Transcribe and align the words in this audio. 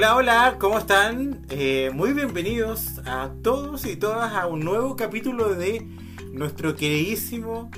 Hola, 0.00 0.16
hola, 0.16 0.56
¿cómo 0.58 0.78
están? 0.78 1.44
Eh, 1.50 1.90
muy 1.92 2.14
bienvenidos 2.14 3.02
a 3.04 3.32
todos 3.42 3.84
y 3.84 3.96
todas 3.96 4.32
a 4.32 4.46
un 4.46 4.60
nuevo 4.60 4.96
capítulo 4.96 5.52
de 5.52 5.86
nuestro 6.32 6.74
queridísimo 6.74 7.70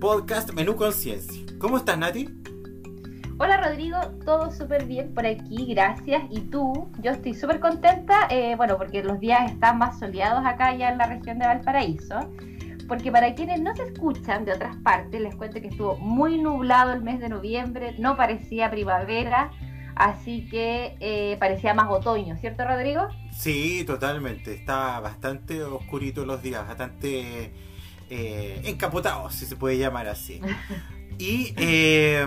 podcast 0.00 0.54
Menú 0.54 0.74
Conciencia. 0.74 1.44
¿Cómo 1.58 1.76
estás, 1.76 1.98
Nati? 1.98 2.30
Hola 3.38 3.58
Rodrigo, 3.58 3.98
todo 4.24 4.50
súper 4.50 4.86
bien 4.86 5.12
por 5.12 5.26
aquí, 5.26 5.66
gracias. 5.74 6.22
¿Y 6.30 6.40
tú? 6.48 6.90
Yo 7.02 7.10
estoy 7.10 7.34
súper 7.34 7.60
contenta, 7.60 8.26
eh, 8.30 8.54
bueno, 8.56 8.78
porque 8.78 9.02
los 9.02 9.20
días 9.20 9.52
están 9.52 9.76
más 9.76 9.98
soleados 9.98 10.42
acá 10.46 10.74
ya 10.74 10.88
en 10.88 10.96
la 10.96 11.08
región 11.08 11.38
de 11.38 11.44
Valparaíso. 11.44 12.20
Porque 12.88 13.12
para 13.12 13.34
quienes 13.34 13.60
no 13.60 13.76
se 13.76 13.82
escuchan 13.82 14.46
de 14.46 14.54
otras 14.54 14.76
partes, 14.76 15.20
les 15.20 15.36
cuento 15.36 15.60
que 15.60 15.68
estuvo 15.68 15.98
muy 15.98 16.40
nublado 16.40 16.94
el 16.94 17.02
mes 17.02 17.20
de 17.20 17.28
noviembre, 17.28 17.94
no 17.98 18.16
parecía 18.16 18.70
primavera, 18.70 19.50
así 20.00 20.48
que 20.48 20.96
eh, 21.00 21.36
parecía 21.38 21.74
más 21.74 21.90
otoño, 21.90 22.36
¿cierto 22.38 22.64
Rodrigo? 22.66 23.08
Sí, 23.32 23.84
totalmente. 23.84 24.54
Está 24.54 24.98
bastante 25.00 25.62
oscurito 25.62 26.24
los 26.24 26.42
días, 26.42 26.66
bastante 26.66 27.52
eh, 28.08 28.60
encapotado, 28.64 29.30
si 29.30 29.44
se 29.44 29.56
puede 29.56 29.78
llamar 29.78 30.08
así. 30.08 30.40
Y 31.18 31.52
eh, 31.58 32.24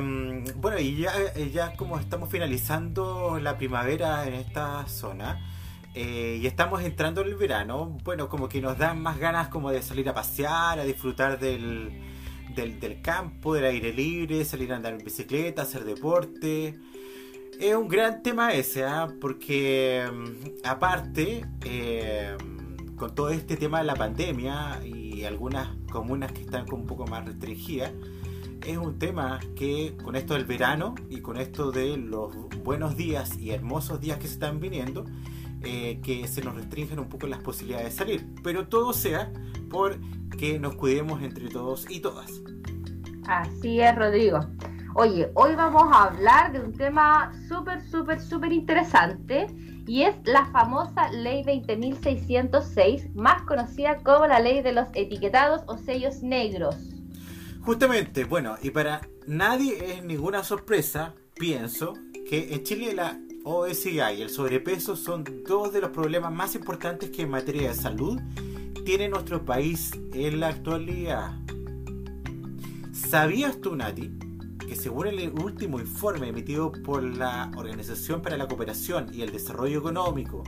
bueno, 0.58 0.78
y 0.78 0.98
ya, 0.98 1.12
ya 1.52 1.73
como 1.76 1.98
estamos 1.98 2.30
finalizando 2.30 3.40
la 3.40 3.58
primavera 3.58 4.28
en 4.28 4.36
esta 4.36 4.88
zona 4.88 5.40
y 5.95 6.45
estamos 6.45 6.84
entrando 6.84 7.22
en 7.22 7.30
el 7.30 7.36
verano, 7.36 7.98
bueno, 8.03 8.30
como 8.30 8.48
que 8.50 8.62
nos 8.62 8.78
dan 8.78 9.02
más 9.02 9.17
ganas 9.17 9.48
como 9.48 9.72
de 9.72 9.81
salir 9.81 10.08
a 10.09 10.14
pasear, 10.14 10.78
a 10.78 10.84
disfrutar 10.84 11.40
del, 11.40 11.92
del, 12.53 12.80
del 12.80 13.02
campo, 13.02 13.55
del 13.55 13.66
aire 13.66 13.94
libre, 13.94 14.45
salir 14.45 14.72
a 14.72 14.75
andar 14.75 14.94
en 14.94 15.03
bicicleta, 15.03 15.64
hacer 15.64 15.86
deporte. 15.86 16.78
Es 17.59 17.76
un 17.76 17.88
gran 17.88 18.23
tema 18.23 18.54
ese, 18.54 18.84
¿ah? 18.84 19.08
porque 19.22 20.06
mm, 20.12 20.66
aparte, 20.68 21.46
eh, 21.66 22.36
con 22.96 23.16
todo 23.16 23.30
este 23.30 23.58
tema 23.58 23.80
de 23.80 23.86
la 23.86 23.96
pandemia 23.96 24.82
y 24.86 25.23
algunas 25.23 25.70
comunas 25.92 26.31
que 26.31 26.42
están 26.42 26.66
un 26.72 26.86
poco 26.86 27.06
más 27.08 27.26
restringidas, 27.26 27.92
es 28.66 28.78
un 28.78 28.98
tema 28.98 29.40
que 29.56 29.96
con 30.04 30.16
esto 30.16 30.34
del 30.34 30.46
verano 30.46 30.96
y 31.09 31.20
con 31.20 31.38
esto 31.38 31.72
de 31.72 31.98
los 31.98 32.34
buenos 32.64 32.96
días 32.96 33.38
y 33.38 33.52
hermosos 33.52 34.00
días 34.00 34.18
que 34.18 34.28
se 34.28 34.34
están 34.34 34.59
viniendo, 34.59 35.06
eh, 35.62 36.00
que 36.04 36.28
se 36.28 36.42
nos 36.42 36.56
restringen 36.56 37.00
un 37.00 37.09
poco 37.09 37.28
las 37.28 37.42
posibilidades 37.42 37.92
de 37.92 37.98
salir. 37.98 38.28
Pero 38.44 38.68
todo 38.68 38.94
sea 38.94 39.31
por 39.70 40.00
que 40.38 40.59
nos 40.59 40.76
cuidemos 40.76 41.22
entre 41.22 41.50
todos 41.50 41.90
y 41.90 42.00
todas. 42.00 42.42
Así 43.28 43.80
es, 43.80 43.96
Rodrigo. 43.96 44.40
Oye, 44.95 45.31
hoy 45.33 45.55
vamos 45.55 45.91
a 45.91 46.03
hablar 46.03 46.52
de 46.52 46.59
un 46.59 46.72
tema 46.72 47.33
súper, 47.47 47.81
súper, 47.89 48.22
súper 48.22 48.52
interesante 48.52 49.47
y 49.88 50.03
es 50.03 50.16
la 50.23 50.45
famosa 50.52 51.11
Ley 51.11 51.41
20.606, 51.44 53.11
más 53.16 53.41
conocida 53.41 54.03
como 54.03 54.27
la 54.27 54.39
Ley 54.39 54.61
de 54.61 54.72
los 54.72 54.88
Etiquetados 54.94 55.61
o 55.66 55.80
Sellos 55.80 56.22
Negros. 56.22 56.75
Justamente, 57.61 58.25
bueno, 58.25 58.55
y 58.61 58.69
para 58.69 59.02
nadie 59.25 59.94
es 59.94 60.03
ninguna 60.03 60.44
sorpresa, 60.44 61.16
pienso, 61.33 61.95
que 62.30 62.53
en 62.53 62.63
Chile 62.63 62.94
la 62.94 63.17
obesidad 63.45 64.11
y 64.11 64.22
el 64.22 64.30
sobrepeso 64.30 64.95
son 64.95 65.23
dos 65.44 65.73
de 65.73 65.81
los 65.81 65.89
problemas 65.89 66.31
más 66.31 66.53
importantes 66.53 67.09
que 67.09 67.23
en 67.23 67.31
materia 67.31 67.69
de 67.69 67.75
salud 67.75 68.22
tiene 68.85 69.09
nuestro 69.09 69.44
país 69.44 69.91
en 70.13 70.39
la 70.39 70.50
actualidad. 70.50 71.31
¿Sabías 72.91 73.59
tú, 73.59 73.75
Nati, 73.75 74.22
según 74.75 75.07
el 75.07 75.29
último 75.39 75.79
informe 75.79 76.29
emitido 76.29 76.71
por 76.71 77.03
la 77.03 77.52
Organización 77.55 78.22
para 78.22 78.38
la 78.38 78.47
Cooperación 78.47 79.07
y 79.13 79.22
el 79.22 79.31
Desarrollo 79.31 79.79
Económico, 79.79 80.44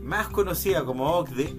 más 0.00 0.28
conocida 0.28 0.84
como 0.84 1.10
OCDE, 1.10 1.54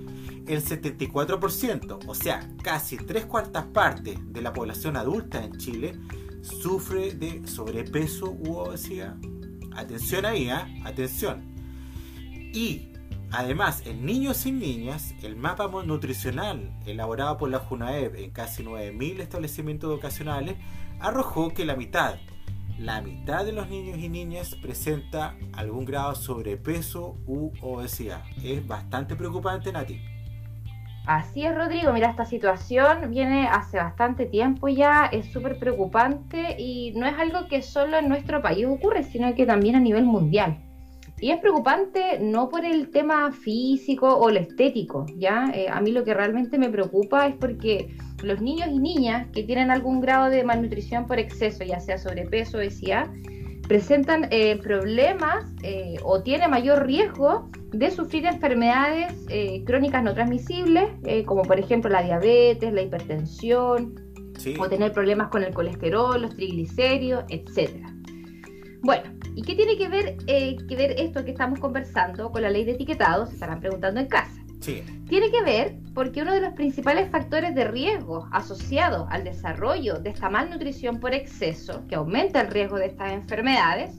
el 0.48 0.64
74%, 0.64 2.00
o 2.08 2.16
sea, 2.16 2.50
casi 2.64 2.98
tres 2.98 3.26
cuartas 3.26 3.66
partes 3.66 4.20
de 4.26 4.42
la 4.42 4.54
población 4.54 4.98
adulta 4.98 5.44
en 5.44 5.58
Chile, 5.58 5.98
sufre 6.42 7.14
de 7.14 7.48
sobrepeso 7.48 8.32
u 8.32 8.56
obesidad. 8.56 9.16
Atención 9.76 10.26
ahí, 10.26 10.50
¿eh? 10.50 10.82
atención. 10.84 11.54
Y 12.54 12.90
además, 13.32 13.84
en 13.86 14.06
niños 14.06 14.46
y 14.46 14.52
niñas, 14.52 15.14
el 15.22 15.36
mapa 15.36 15.70
nutricional 15.86 16.74
elaborado 16.86 17.38
por 17.38 17.50
la 17.50 17.60
JUNAEB 17.60 18.16
en 18.16 18.32
casi 18.32 18.64
9.000 18.64 19.22
establecimientos 19.22 19.90
educacionales 19.90 20.58
arrojó 21.02 21.50
que 21.50 21.66
la 21.66 21.76
mitad, 21.76 22.16
la 22.78 23.02
mitad 23.02 23.46
de 23.46 23.52
los 23.52 23.70
niños 23.70 23.98
y 24.00 24.10
niñas 24.10 24.56
presenta 24.56 25.36
algún 25.54 25.86
grado 25.86 26.12
de 26.12 26.16
sobrepeso 26.16 27.18
u 27.26 27.52
obesidad. 27.62 28.24
Es 28.44 28.66
bastante 28.66 29.16
preocupante, 29.16 29.72
Nati. 29.72 30.02
Así 31.06 31.46
es, 31.46 31.56
Rodrigo. 31.56 31.92
Mira, 31.94 32.10
esta 32.10 32.26
situación 32.26 33.10
viene 33.10 33.48
hace 33.48 33.78
bastante 33.78 34.28
tiempo 34.28 34.68
ya, 34.68 35.06
es 35.12 35.32
súper 35.32 35.58
preocupante 35.58 36.56
y 36.60 36.94
no 36.96 37.08
es 37.08 37.18
algo 37.18 37.48
que 37.48 37.62
solo 37.62 37.98
en 37.98 38.08
nuestro 38.08 38.42
país 38.42 38.66
ocurre, 38.68 39.04
sino 39.04 39.34
que 39.34 39.46
también 39.46 39.76
a 39.76 39.80
nivel 39.80 40.06
mundial. 40.06 40.62
Y 41.20 41.30
es 41.30 41.40
preocupante 41.40 42.20
no 42.20 42.50
por 42.50 42.66
el 42.66 42.90
tema 42.90 43.32
físico 43.32 44.12
o 44.12 44.30
el 44.30 44.38
estético, 44.38 45.06
¿ya? 45.18 45.52
Eh, 45.54 45.68
a 45.70 45.80
mí 45.80 45.92
lo 45.92 46.04
que 46.04 46.16
realmente 46.16 46.58
me 46.58 46.70
preocupa 46.70 47.28
es 47.28 47.36
porque 47.36 47.96
los 48.24 48.42
niños 48.42 48.70
y 48.70 48.80
niñas 48.80 49.28
que 49.34 49.44
tienen 49.44 49.72
algún 49.72 50.02
grado 50.02 50.30
de 50.30 50.44
malnutrición 50.44 51.08
por 51.08 51.20
exceso, 51.20 51.64
ya 51.64 51.80
sea 51.80 51.98
sobrepeso, 51.98 52.58
o 52.58 52.62
obesidad, 52.62 53.08
presentan 53.68 54.28
eh, 54.32 54.58
problemas 54.58 55.46
eh, 55.64 55.96
o 56.04 56.22
tienen 56.22 56.50
mayor 56.50 56.86
riesgo 56.86 57.50
de 57.72 57.90
sufrir 57.90 58.26
enfermedades 58.26 59.14
crónicas 59.66 60.04
no 60.04 60.14
transmisibles, 60.14 60.90
como 61.26 61.44
por 61.44 61.58
ejemplo 61.58 61.90
la 61.90 62.04
diabetes, 62.04 62.74
la 62.74 62.82
hipertensión, 62.82 63.96
o 64.60 64.68
tener 64.68 64.92
problemas 64.92 65.30
con 65.30 65.44
el 65.44 65.54
colesterol, 65.54 66.22
los 66.22 66.36
triglicéridos, 66.36 67.26
etcétera. 67.30 67.94
Bueno, 68.82 69.04
¿y 69.36 69.44
qué 69.44 69.56
tiene 69.56 69.78
que 69.78 69.88
ver, 69.88 70.18
eh, 70.28 70.58
que 70.68 70.76
ver 70.76 70.96
esto 70.98 71.24
que 71.24 71.32
estamos 71.32 71.60
conversando 71.60 72.32
con 72.32 72.42
la 72.42 72.50
ley 72.50 72.66
de 72.66 72.72
etiquetados? 72.72 73.30
Se 73.30 73.36
estarán 73.36 73.60
preguntando 73.60 74.00
en 74.00 74.08
casa. 74.08 74.41
Sí. 74.62 74.84
Tiene 75.10 75.32
que 75.32 75.42
ver 75.42 75.76
porque 75.94 76.22
uno 76.22 76.34
de 76.34 76.42
los 76.42 76.54
principales 76.54 77.10
factores 77.12 77.54
de 77.54 77.66
riesgo 77.66 78.30
asociados 78.32 79.08
al 79.10 79.24
desarrollo 79.24 80.00
de 80.00 80.12
esta 80.12 80.30
malnutrición 80.30 81.00
por 81.00 81.14
exceso, 81.14 81.86
que 81.88 81.96
aumenta 81.96 82.42
el 82.42 82.48
riesgo 82.48 82.78
de 82.78 82.86
estas 82.86 83.12
enfermedades, 83.12 83.96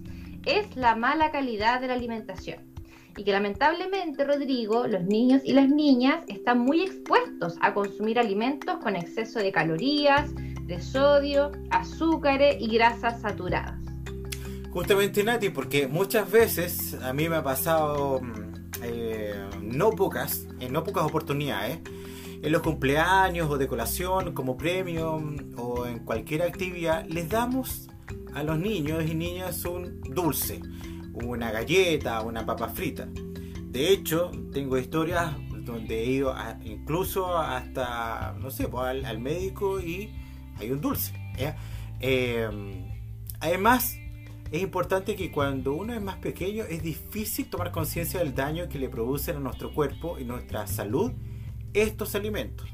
es 0.47 0.75
la 0.77 0.97
mala 0.97 1.31
calidad 1.31 1.81
de 1.81 1.89
la 1.89 1.95
alimentación. 1.95 2.73
Y 3.17 3.25
que 3.25 3.33
lamentablemente, 3.33 4.25
Rodrigo, 4.25 4.87
los 4.87 5.05
niños 5.05 5.43
y 5.45 5.53
las 5.53 5.69
niñas 5.69 6.25
están 6.29 6.61
muy 6.61 6.83
expuestos 6.83 7.57
a 7.61 7.75
consumir 7.75 8.19
alimentos 8.19 8.79
con 8.79 8.97
exceso 8.97 9.39
de 9.39 9.53
calorías, 9.53 10.31
de 10.67 10.81
sodio, 10.81 11.53
azúcares 11.71 12.57
y 12.59 12.69
grasas 12.69 13.21
saturadas. 13.21 13.79
Justamente 14.71 15.23
Nati, 15.23 15.51
porque 15.51 15.87
muchas 15.87 16.31
veces 16.31 16.95
a 17.03 17.13
mí 17.13 17.29
me 17.29 17.37
ha 17.37 17.43
pasado, 17.43 18.21
mm, 18.23 18.52
eh, 18.83 19.35
no 19.61 19.91
pocas, 19.91 20.47
en 20.61 20.73
no 20.73 20.85
pocas 20.85 21.05
oportunidades, 21.05 21.81
en 22.43 22.51
los 22.53 22.63
cumpleaños 22.63 23.49
o 23.49 23.57
de 23.57 23.69
colación, 23.69 24.33
como 24.35 24.57
premio 24.57 25.23
o 25.57 25.87
en 25.87 26.01
cualquier 26.01 26.43
actividad, 26.43 27.07
les 27.07 27.29
damos 27.29 27.89
a 28.35 28.43
los 28.43 28.59
niños 28.59 29.05
y 29.09 29.15
niñas 29.15 29.65
un 29.65 30.01
dulce, 30.01 30.61
una 31.15 31.53
galleta, 31.53 32.21
una 32.23 32.45
papa 32.45 32.69
frita. 32.69 33.09
De 33.71 33.91
hecho, 33.91 34.31
tengo 34.53 34.77
historias 34.77 35.35
donde 35.65 36.03
he 36.03 36.07
ido 36.07 36.35
incluso 36.65 37.39
hasta, 37.39 38.35
no 38.41 38.51
sé, 38.51 38.69
pues, 38.69 39.05
al, 39.05 39.19
médico 39.21 39.81
y 39.81 40.13
hay 40.59 40.73
un 40.73 40.81
dulce. 40.81 41.15
Eh, 42.01 42.49
además, 43.41 43.97
es 44.53 44.61
importante 44.61 45.17
que 45.17 45.31
cuando 45.31 45.73
uno 45.73 45.95
es 45.95 46.03
más 46.03 46.17
pequeño 46.17 46.65
es 46.65 46.83
difícil 46.83 47.49
tomar 47.49 47.73
conciencia 47.73 48.21
del 48.21 48.35
daño 48.35 48.69
que 48.69 48.79
le 48.79 48.91
producen 48.91 49.37
a 49.37 49.41
nuestro 49.41 49.73
cuerpo 49.73 50.19
y 50.19 50.25
nuestra 50.25 50.67
salud 50.67 51.13
estos 51.73 52.15
alimentos. 52.15 52.69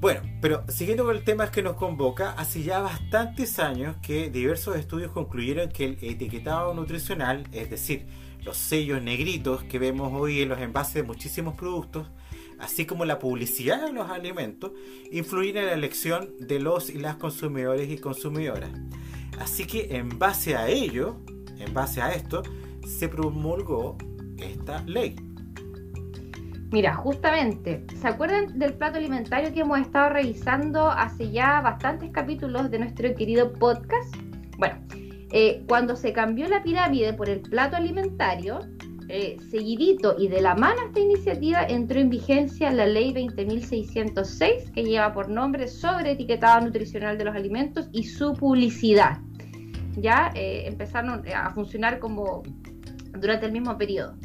Bueno, 0.00 0.22
pero 0.40 0.64
siguiendo 0.68 1.04
con 1.04 1.14
el 1.14 1.24
tema 1.24 1.50
que 1.50 1.62
nos 1.62 1.76
convoca, 1.76 2.32
hace 2.32 2.62
ya 2.62 2.80
bastantes 2.80 3.58
años 3.58 3.96
que 4.02 4.30
diversos 4.30 4.76
estudios 4.76 5.10
concluyeron 5.12 5.70
que 5.70 5.84
el 5.84 5.98
etiquetado 6.00 6.72
nutricional, 6.72 7.46
es 7.52 7.68
decir, 7.68 8.06
los 8.42 8.56
sellos 8.56 9.02
negritos 9.02 9.62
que 9.64 9.78
vemos 9.78 10.10
hoy 10.14 10.40
en 10.40 10.48
los 10.48 10.60
envases 10.60 10.94
de 10.94 11.02
muchísimos 11.02 11.54
productos, 11.54 12.06
así 12.58 12.86
como 12.86 13.04
la 13.04 13.18
publicidad 13.18 13.84
de 13.84 13.92
los 13.92 14.08
alimentos, 14.08 14.72
influyen 15.12 15.58
en 15.58 15.66
la 15.66 15.72
elección 15.74 16.30
de 16.40 16.60
los 16.60 16.88
y 16.88 16.98
las 16.98 17.16
consumidores 17.16 17.90
y 17.90 17.98
consumidoras. 17.98 18.70
Así 19.38 19.66
que 19.66 19.96
en 19.96 20.18
base 20.18 20.56
a 20.56 20.68
ello, 20.68 21.16
en 21.58 21.72
base 21.74 22.00
a 22.00 22.12
esto, 22.12 22.42
se 22.86 23.08
promulgó 23.08 23.96
esta 24.38 24.82
ley. 24.82 25.16
Mira, 26.72 26.94
justamente, 26.94 27.86
¿se 28.00 28.08
acuerdan 28.08 28.58
del 28.58 28.74
plato 28.74 28.98
alimentario 28.98 29.52
que 29.52 29.60
hemos 29.60 29.78
estado 29.78 30.10
revisando 30.10 30.90
hace 30.90 31.30
ya 31.30 31.60
bastantes 31.60 32.10
capítulos 32.10 32.70
de 32.70 32.80
nuestro 32.80 33.14
querido 33.14 33.52
podcast? 33.52 34.14
Bueno, 34.58 34.76
eh, 35.30 35.64
cuando 35.68 35.94
se 35.96 36.12
cambió 36.12 36.48
la 36.48 36.62
pirámide 36.62 37.12
por 37.12 37.28
el 37.28 37.40
plato 37.40 37.76
alimentario, 37.76 38.60
eh, 39.08 39.36
seguidito 39.50 40.16
y 40.18 40.26
de 40.26 40.40
la 40.40 40.56
mano 40.56 40.82
esta 40.86 40.98
iniciativa 40.98 41.62
entró 41.62 42.00
en 42.00 42.10
vigencia 42.10 42.72
la 42.72 42.86
ley 42.86 43.12
20.606 43.12 44.72
que 44.72 44.82
lleva 44.82 45.12
por 45.12 45.28
nombre 45.28 45.68
sobre 45.68 46.12
etiquetado 46.12 46.66
nutricional 46.66 47.16
de 47.16 47.24
los 47.24 47.36
alimentos 47.36 47.88
y 47.92 48.02
su 48.02 48.32
publicidad. 48.32 49.18
Ya 49.96 50.32
eh, 50.34 50.64
empezaron 50.66 51.22
a 51.32 51.50
funcionar 51.50 52.00
como 52.00 52.42
durante 53.12 53.46
el 53.46 53.52
mismo 53.52 53.78
periodo. 53.78 54.16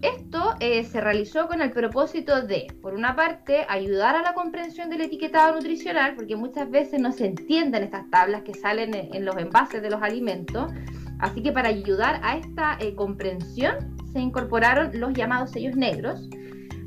Esto 0.00 0.54
eh, 0.60 0.84
se 0.84 1.02
realizó 1.02 1.46
con 1.46 1.60
el 1.60 1.70
propósito 1.70 2.42
de, 2.42 2.66
por 2.80 2.94
una 2.94 3.14
parte, 3.14 3.66
ayudar 3.68 4.16
a 4.16 4.22
la 4.22 4.32
comprensión 4.32 4.88
del 4.88 5.02
etiquetado 5.02 5.54
nutricional, 5.54 6.14
porque 6.14 6.34
muchas 6.34 6.70
veces 6.70 6.98
no 7.00 7.12
se 7.12 7.26
entienden 7.26 7.84
estas 7.84 8.10
tablas 8.10 8.42
que 8.42 8.54
salen 8.54 8.94
en, 8.94 9.24
los 9.24 9.36
envases 9.36 9.82
de 9.82 9.90
los 9.90 10.02
alimentos. 10.02 10.72
Así 11.20 11.42
que 11.42 11.52
para 11.52 11.68
ayudar 11.68 12.20
a 12.22 12.36
esta 12.36 12.78
comprensión 12.96 13.93
se 14.14 14.20
incorporaron 14.20 14.92
los 14.94 15.12
llamados 15.12 15.50
sellos 15.50 15.76
negros. 15.76 16.28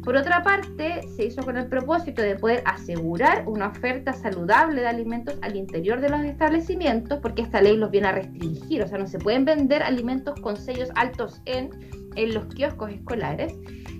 Por 0.04 0.16
otra 0.16 0.42
parte, 0.42 1.02
se 1.18 1.26
hizo 1.26 1.44
con 1.44 1.58
el 1.58 1.68
propósito 1.68 2.22
de 2.22 2.38
poder 2.38 2.64
asegurar 2.66 3.44
una 3.46 3.68
oferta 3.68 4.14
saludable 4.14 4.80
de 4.80 4.88
alimentos 4.88 5.36
al 5.42 5.58
interior 5.58 6.00
de 6.00 6.08
los 6.08 6.22
establecimientos, 6.22 7.20
porque 7.20 7.42
esta 7.42 7.60
ley 7.62 7.76
los 7.76 7.92
viene 7.92 8.08
a 8.08 8.14
restringir, 8.14 8.82
o 8.82 8.88
sea, 8.88 8.98
no 8.98 9.08
se 9.08 9.20
pueden 9.20 9.44
vender 9.44 9.84
alimentos 9.84 10.40
con 10.40 10.56
sellos 10.56 10.90
altos 10.96 11.42
en, 11.44 11.72
en 12.16 12.34
los 12.34 12.46
kioscos 12.46 12.92
escolares. 12.92 13.54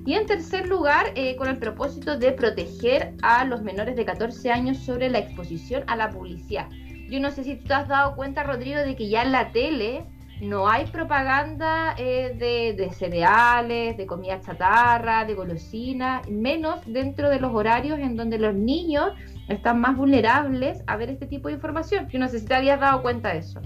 Y 0.06 0.14
en 0.14 0.26
tercer 0.26 0.70
lugar, 0.70 1.08
eh, 1.16 1.36
con 1.36 1.50
el 1.50 1.58
propósito 1.58 2.18
de 2.18 2.32
proteger 2.32 3.14
a 3.24 3.44
los 3.44 3.62
menores 3.62 3.98
de 3.98 4.06
14 4.06 4.50
años 4.50 4.78
sobre 4.78 5.10
la 5.10 5.20
exposición 5.20 5.84
a 5.88 5.98
la 5.98 6.10
publicidad. 6.10 6.70
Yo 7.10 7.20
no 7.20 7.32
sé 7.32 7.44
si 7.44 7.58
tú 7.58 7.66
te 7.66 7.74
has 7.74 7.90
dado 7.90 8.16
cuenta, 8.16 8.44
Rodrigo, 8.44 8.80
de 8.80 8.96
que 8.96 9.10
ya 9.10 9.24
en 9.24 9.34
la 9.34 9.52
tele 9.52 10.06
no 10.42 10.70
hay 10.70 10.86
propaganda 10.88 11.96
eh, 11.98 12.36
de, 12.78 12.90
cereales, 12.92 13.98
de 13.98 14.06
comida 14.06 14.40
chatarra, 14.42 15.26
de 15.26 15.34
golosina, 15.34 16.22
menos 16.30 16.82
dentro 16.86 17.30
de 17.30 17.40
los 17.40 17.54
horarios 17.54 18.00
en 18.00 18.16
donde 18.16 18.38
los 18.38 18.54
niños 18.54 19.14
están 19.48 19.80
más 19.80 19.98
vulnerables 19.98 20.84
a 20.88 20.98
ver 20.98 21.10
este 21.10 21.26
tipo 21.26 21.48
de 21.48 21.56
información. 21.56 22.08
Yo 22.10 22.20
no 22.20 22.28
sé 22.30 22.40
si 22.40 22.46
te 22.46 22.56
habías 22.56 22.80
dado 22.80 23.02
cuenta 23.02 23.34
de 23.34 23.40
eso. 23.40 23.62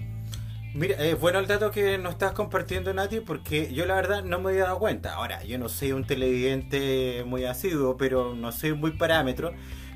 Mira, 0.74 0.96
es 1.04 1.20
bueno 1.20 1.40
el 1.40 1.48
dato 1.48 1.70
que 1.70 1.98
nos 1.98 2.14
estás 2.14 2.32
compartiendo, 2.32 2.94
Nati, 2.94 3.20
porque 3.20 3.74
yo 3.74 3.86
la 3.86 3.96
verdad 3.96 4.24
no 4.24 4.40
me 4.40 4.52
había 4.52 4.64
dado 4.64 4.80
cuenta. 4.80 5.16
Ahora, 5.16 5.44
yo 5.44 5.58
no 5.58 5.68
soy 5.68 5.92
un 5.92 6.06
televidente 6.06 7.26
muy 7.26 7.44
asiduo, 7.44 7.98
pero 7.98 8.34
no 8.36 8.54
soy 8.54 8.74
muy 8.74 8.92
parámetro. 8.92 9.52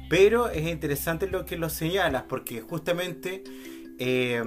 Pero 0.10 0.50
es 0.50 0.68
interesante 0.68 1.28
lo 1.28 1.46
que 1.46 1.58
lo 1.58 1.70
señalas, 1.70 2.24
porque 2.24 2.60
justamente 2.62 3.44
eh, 3.98 4.44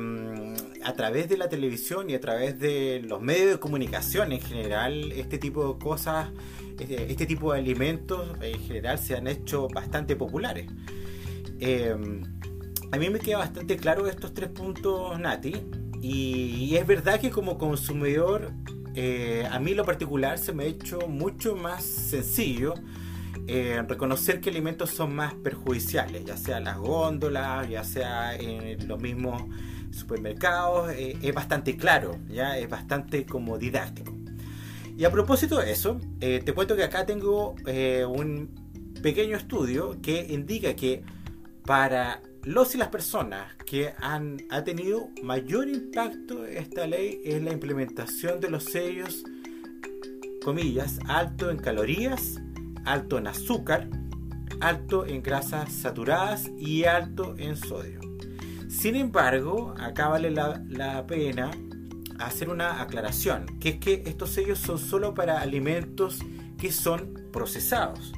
a 0.85 0.93
través 0.93 1.29
de 1.29 1.37
la 1.37 1.49
televisión 1.49 2.11
y 2.11 2.15
a 2.15 2.21
través 2.21 2.59
de 2.59 3.03
los 3.06 3.21
medios 3.23 3.53
de 3.53 3.59
comunicación 3.59 4.33
en 4.33 4.41
general, 4.41 5.12
este 5.12 5.39
tipo 5.39 5.75
de 5.75 5.79
cosas, 5.79 6.31
este, 6.79 7.11
este 7.11 7.27
tipo 7.27 7.53
de 7.53 7.59
alimentos 7.59 8.29
en 8.41 8.59
general 8.61 8.99
se 8.99 9.17
han 9.17 9.27
hecho 9.27 9.69
bastante 9.69 10.17
populares. 10.17 10.67
Eh, 11.61 11.97
a 12.91 12.97
mí 12.97 13.11
me 13.11 13.19
queda 13.19 13.39
bastante 13.39 13.77
claro 13.77 14.06
estos 14.06 14.33
tres 14.33 14.49
puntos, 14.50 15.19
Nati, 15.19 15.55
y, 16.00 16.77
es 16.77 16.87
verdad 16.87 17.21
que 17.21 17.31
como 17.31 17.59
consumidor, 17.59 18.53
eh, 18.95 19.47
a 19.50 19.59
mí 19.59 19.75
lo 19.75 19.85
particular 19.85 20.39
se 20.39 20.53
me 20.53 20.65
ha 20.65 20.67
hecho 20.67 21.00
mucho 21.09 21.56
más 21.56 21.85
sencillo 21.85 22.75
eh, 23.50 23.83
reconocer 23.89 24.43
que 24.43 24.50
alimentos 24.50 24.91
son 24.91 25.15
más 25.15 25.33
perjudiciales, 25.33 26.23
ya 26.23 26.37
sea 26.37 26.61
las 26.61 26.77
góndolas, 26.77 27.67
ya 27.67 27.83
sea 27.83 28.37
en 28.37 28.87
los 28.87 29.00
mismos 29.00 29.43
supermercados, 29.91 30.93
eh, 30.93 31.17
es 31.23 31.35
bastante 31.35 31.75
claro, 31.75 32.19
ya 32.29 32.59
es 32.59 32.69
bastante 32.69 33.25
como 33.25 33.56
didáctico. 33.56 34.15
Y 34.99 35.06
a 35.06 35.11
propósito 35.11 35.56
de 35.61 35.73
eso, 35.73 35.99
eh, 36.21 36.43
te 36.45 36.53
cuento 36.53 36.77
que 36.77 36.85
acá 36.85 37.06
tengo 37.06 37.55
un 38.06 38.50
pequeño 39.03 39.39
estudio 39.39 39.97
que 40.03 40.27
indica 40.29 40.77
que 40.77 41.03
para 41.65 42.21
los 42.43 42.75
y 42.75 42.79
las 42.79 42.89
personas 42.89 43.55
que 43.65 43.95
han 43.99 44.43
ha 44.50 44.62
tenido 44.62 45.09
mayor 45.23 45.71
impacto 45.71 46.45
esta 46.45 46.87
ley 46.87 47.23
es 47.25 47.43
la 47.43 47.53
implementación 47.53 48.41
de 48.41 48.50
los 48.50 48.65
sellos 48.65 49.23
comillas 50.43 50.99
alto 51.06 51.50
en 51.50 51.59
calorías 51.59 52.39
alto 52.93 53.19
en 53.19 53.26
azúcar, 53.26 53.88
alto 54.61 55.06
en 55.06 55.23
grasas 55.23 55.73
saturadas 55.73 56.50
y 56.58 56.85
alto 56.85 57.35
en 57.38 57.56
sodio. 57.56 58.00
Sin 58.69 58.96
embargo, 58.96 59.75
acá 59.79 60.08
vale 60.08 60.31
la, 60.31 61.06
pena 61.06 61.50
hacer 62.19 62.49
una 62.49 62.81
aclaración, 62.81 63.58
que 63.61 63.70
es 63.70 63.76
que 63.76 64.02
estos 64.06 64.31
sellos 64.31 64.58
son 64.58 64.79
solo 64.79 65.14
para 65.14 65.40
alimentos 65.40 66.20
que 66.58 66.73
son 66.73 67.14
procesados. 67.32 68.12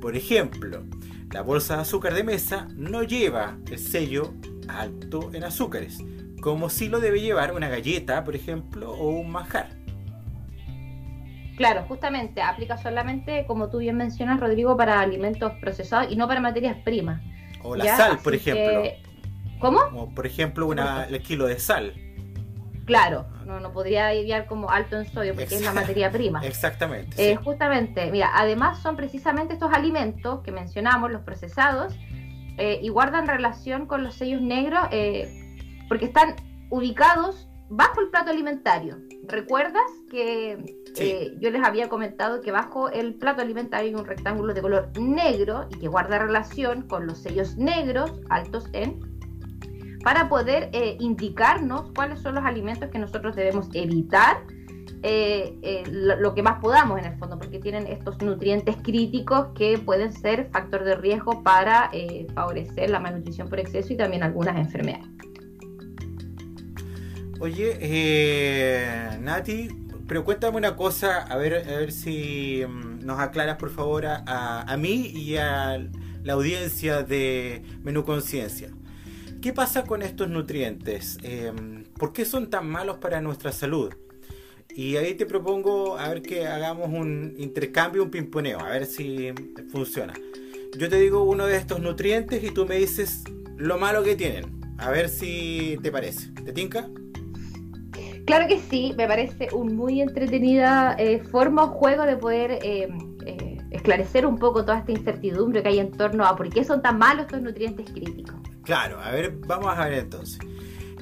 Por 0.00 0.16
ejemplo, 0.16 0.84
la 1.32 1.42
bolsa 1.42 1.76
de 1.76 1.82
azúcar 1.82 2.14
de 2.14 2.24
mesa 2.24 2.68
no 2.76 3.02
lleva 3.02 3.58
el 3.70 3.78
sello 3.78 4.34
alto 4.68 5.30
en 5.32 5.44
azúcares, 5.44 5.98
como 6.40 6.68
si 6.68 6.88
lo 6.88 7.00
debe 7.00 7.20
llevar 7.20 7.54
una 7.54 7.68
galleta, 7.68 8.24
por 8.24 8.34
ejemplo, 8.34 8.90
o 8.90 9.10
un 9.10 9.30
manjar. 9.30 9.79
Claro, 11.60 11.84
justamente 11.86 12.40
aplica 12.40 12.78
solamente, 12.78 13.44
como 13.46 13.68
tú 13.68 13.80
bien 13.80 13.94
mencionas, 13.94 14.40
Rodrigo, 14.40 14.78
para 14.78 14.98
alimentos 14.98 15.52
procesados 15.60 16.10
y 16.10 16.16
no 16.16 16.26
para 16.26 16.40
materias 16.40 16.78
primas. 16.86 17.20
O 17.62 17.76
la 17.76 17.98
sal, 17.98 18.18
por 18.24 18.34
ejemplo. 18.34 18.82
¿Cómo? 19.58 19.78
Como 19.90 20.14
por 20.14 20.26
ejemplo 20.26 20.66
una, 20.66 21.04
el 21.04 21.20
kilo 21.20 21.46
de 21.46 21.58
sal. 21.58 21.92
Claro, 22.86 23.26
no, 23.44 23.60
no 23.60 23.74
podría 23.74 24.14
idear 24.14 24.46
como 24.46 24.70
alto 24.70 24.96
en 24.96 25.04
sodio 25.04 25.34
porque 25.34 25.56
es 25.56 25.60
la 25.60 25.74
materia 25.74 26.10
prima. 26.10 26.40
Exactamente. 26.46 27.30
Eh, 27.30 27.36
justamente, 27.36 28.10
mira, 28.10 28.30
además 28.32 28.78
son 28.78 28.96
precisamente 28.96 29.52
estos 29.52 29.70
alimentos 29.70 30.40
que 30.40 30.52
mencionamos, 30.52 31.12
los 31.12 31.20
procesados, 31.20 31.94
eh, 32.56 32.80
y 32.82 32.88
guardan 32.88 33.26
relación 33.26 33.84
con 33.84 34.02
los 34.02 34.14
sellos 34.14 34.40
negros 34.40 34.88
eh, 34.92 35.28
porque 35.90 36.06
están 36.06 36.36
ubicados 36.70 37.50
bajo 37.68 38.00
el 38.00 38.08
plato 38.08 38.30
alimentario. 38.30 38.96
¿Recuerdas 39.28 39.84
que 40.10 40.79
eh, 40.96 41.36
yo 41.40 41.50
les 41.50 41.62
había 41.62 41.88
comentado 41.88 42.40
que 42.40 42.50
bajo 42.50 42.88
el 42.88 43.14
plato 43.14 43.42
alimentario 43.42 43.88
hay 43.88 43.94
un 43.94 44.06
rectángulo 44.06 44.54
de 44.54 44.60
color 44.60 44.90
negro 44.98 45.68
y 45.70 45.78
que 45.78 45.88
guarda 45.88 46.18
relación 46.18 46.82
con 46.82 47.06
los 47.06 47.18
sellos 47.18 47.56
negros 47.56 48.20
altos 48.28 48.68
en 48.72 49.00
para 50.02 50.28
poder 50.28 50.70
eh, 50.72 50.96
indicarnos 50.98 51.92
cuáles 51.94 52.20
son 52.20 52.34
los 52.34 52.44
alimentos 52.44 52.88
que 52.90 52.98
nosotros 52.98 53.36
debemos 53.36 53.68
evitar 53.74 54.38
eh, 55.02 55.84
lo, 55.90 56.34
que 56.34 56.42
más 56.42 56.58
podamos 56.60 56.98
en 56.98 57.06
el 57.06 57.18
fondo, 57.18 57.38
porque 57.38 57.58
tienen 57.58 57.86
estos 57.86 58.20
nutrientes 58.22 58.76
críticos 58.82 59.48
que 59.54 59.78
pueden 59.78 60.12
ser 60.12 60.48
factor 60.50 60.84
de 60.84 60.96
riesgo 60.96 61.42
para 61.42 61.90
favorecer 62.34 62.90
la 62.90 63.00
malnutrición 63.00 63.48
por 63.48 63.60
exceso 63.60 63.92
y 63.92 63.96
también 63.96 64.22
algunas 64.22 64.56
enfermedades. 64.56 65.06
Oye, 67.40 69.18
Nati, 69.20 69.79
pero 70.10 70.24
cuéntame 70.24 70.56
una 70.56 70.74
cosa, 70.74 71.22
a 71.22 71.36
ver, 71.36 71.54
a 71.54 71.78
ver 71.78 71.92
si 71.92 72.64
mm, 72.66 73.06
nos 73.06 73.20
aclaras 73.20 73.58
por 73.58 73.70
favor 73.70 74.06
a, 74.06 74.76
mí 74.76 75.06
y 75.06 75.36
a 75.36 75.88
la 76.24 76.32
audiencia 76.32 77.04
de 77.04 77.62
Menú 77.84 78.04
Conciencia. 78.04 78.70
¿Qué 79.40 79.52
pasa 79.52 79.84
con 79.84 80.02
estos 80.02 80.28
nutrientes? 80.28 81.16
Em, 81.22 81.84
¿Por 81.96 82.12
qué 82.12 82.24
son 82.24 82.50
tan 82.50 82.68
malos 82.68 82.98
para 82.98 83.20
nuestra 83.20 83.52
salud? 83.52 83.94
Y 84.74 84.96
ahí 84.96 85.14
te 85.14 85.26
propongo 85.26 85.96
a 85.96 86.08
ver 86.08 86.22
que 86.22 86.44
hagamos 86.44 86.88
un 86.88 87.36
intercambio, 87.38 88.02
un 88.02 88.10
pimponeo, 88.10 88.58
a 88.58 88.70
ver 88.70 88.86
si 88.86 89.32
funciona. 89.70 90.14
Yo 90.76 90.88
te 90.88 90.98
digo 90.98 91.22
uno 91.22 91.46
de 91.46 91.56
estos 91.56 91.78
nutrientes 91.78 92.42
y 92.42 92.50
tú 92.50 92.66
me 92.66 92.78
dices 92.78 93.22
lo 93.56 93.78
malo 93.78 94.02
que 94.02 94.16
tienen. 94.16 94.60
A 94.76 94.90
ver 94.90 95.08
si 95.08 95.78
te 95.84 95.92
parece. 95.92 96.32
¿Te 96.32 96.52
tinca? 96.52 96.90
Claro 98.30 98.46
que 98.46 98.60
sí, 98.60 98.94
me 98.96 99.08
parece 99.08 99.48
un 99.52 99.74
muy 99.74 100.00
entretenida 100.00 100.94
eh, 101.00 101.18
forma 101.18 101.64
o 101.64 101.66
juego 101.66 102.04
de 102.04 102.16
poder 102.16 102.60
eh, 102.62 102.88
eh, 103.26 103.58
esclarecer 103.72 104.24
un 104.24 104.38
poco 104.38 104.64
toda 104.64 104.78
esta 104.78 104.92
incertidumbre 104.92 105.64
que 105.64 105.70
hay 105.70 105.80
en 105.80 105.90
torno 105.90 106.24
a 106.24 106.36
por 106.36 106.48
qué 106.48 106.62
son 106.62 106.80
tan 106.80 106.96
malos 106.96 107.22
estos 107.22 107.42
nutrientes 107.42 107.90
críticos. 107.90 108.36
Claro, 108.62 109.00
a 109.00 109.10
ver, 109.10 109.32
vamos 109.48 109.76
a 109.76 109.88
ver 109.88 109.98
entonces. 109.98 110.38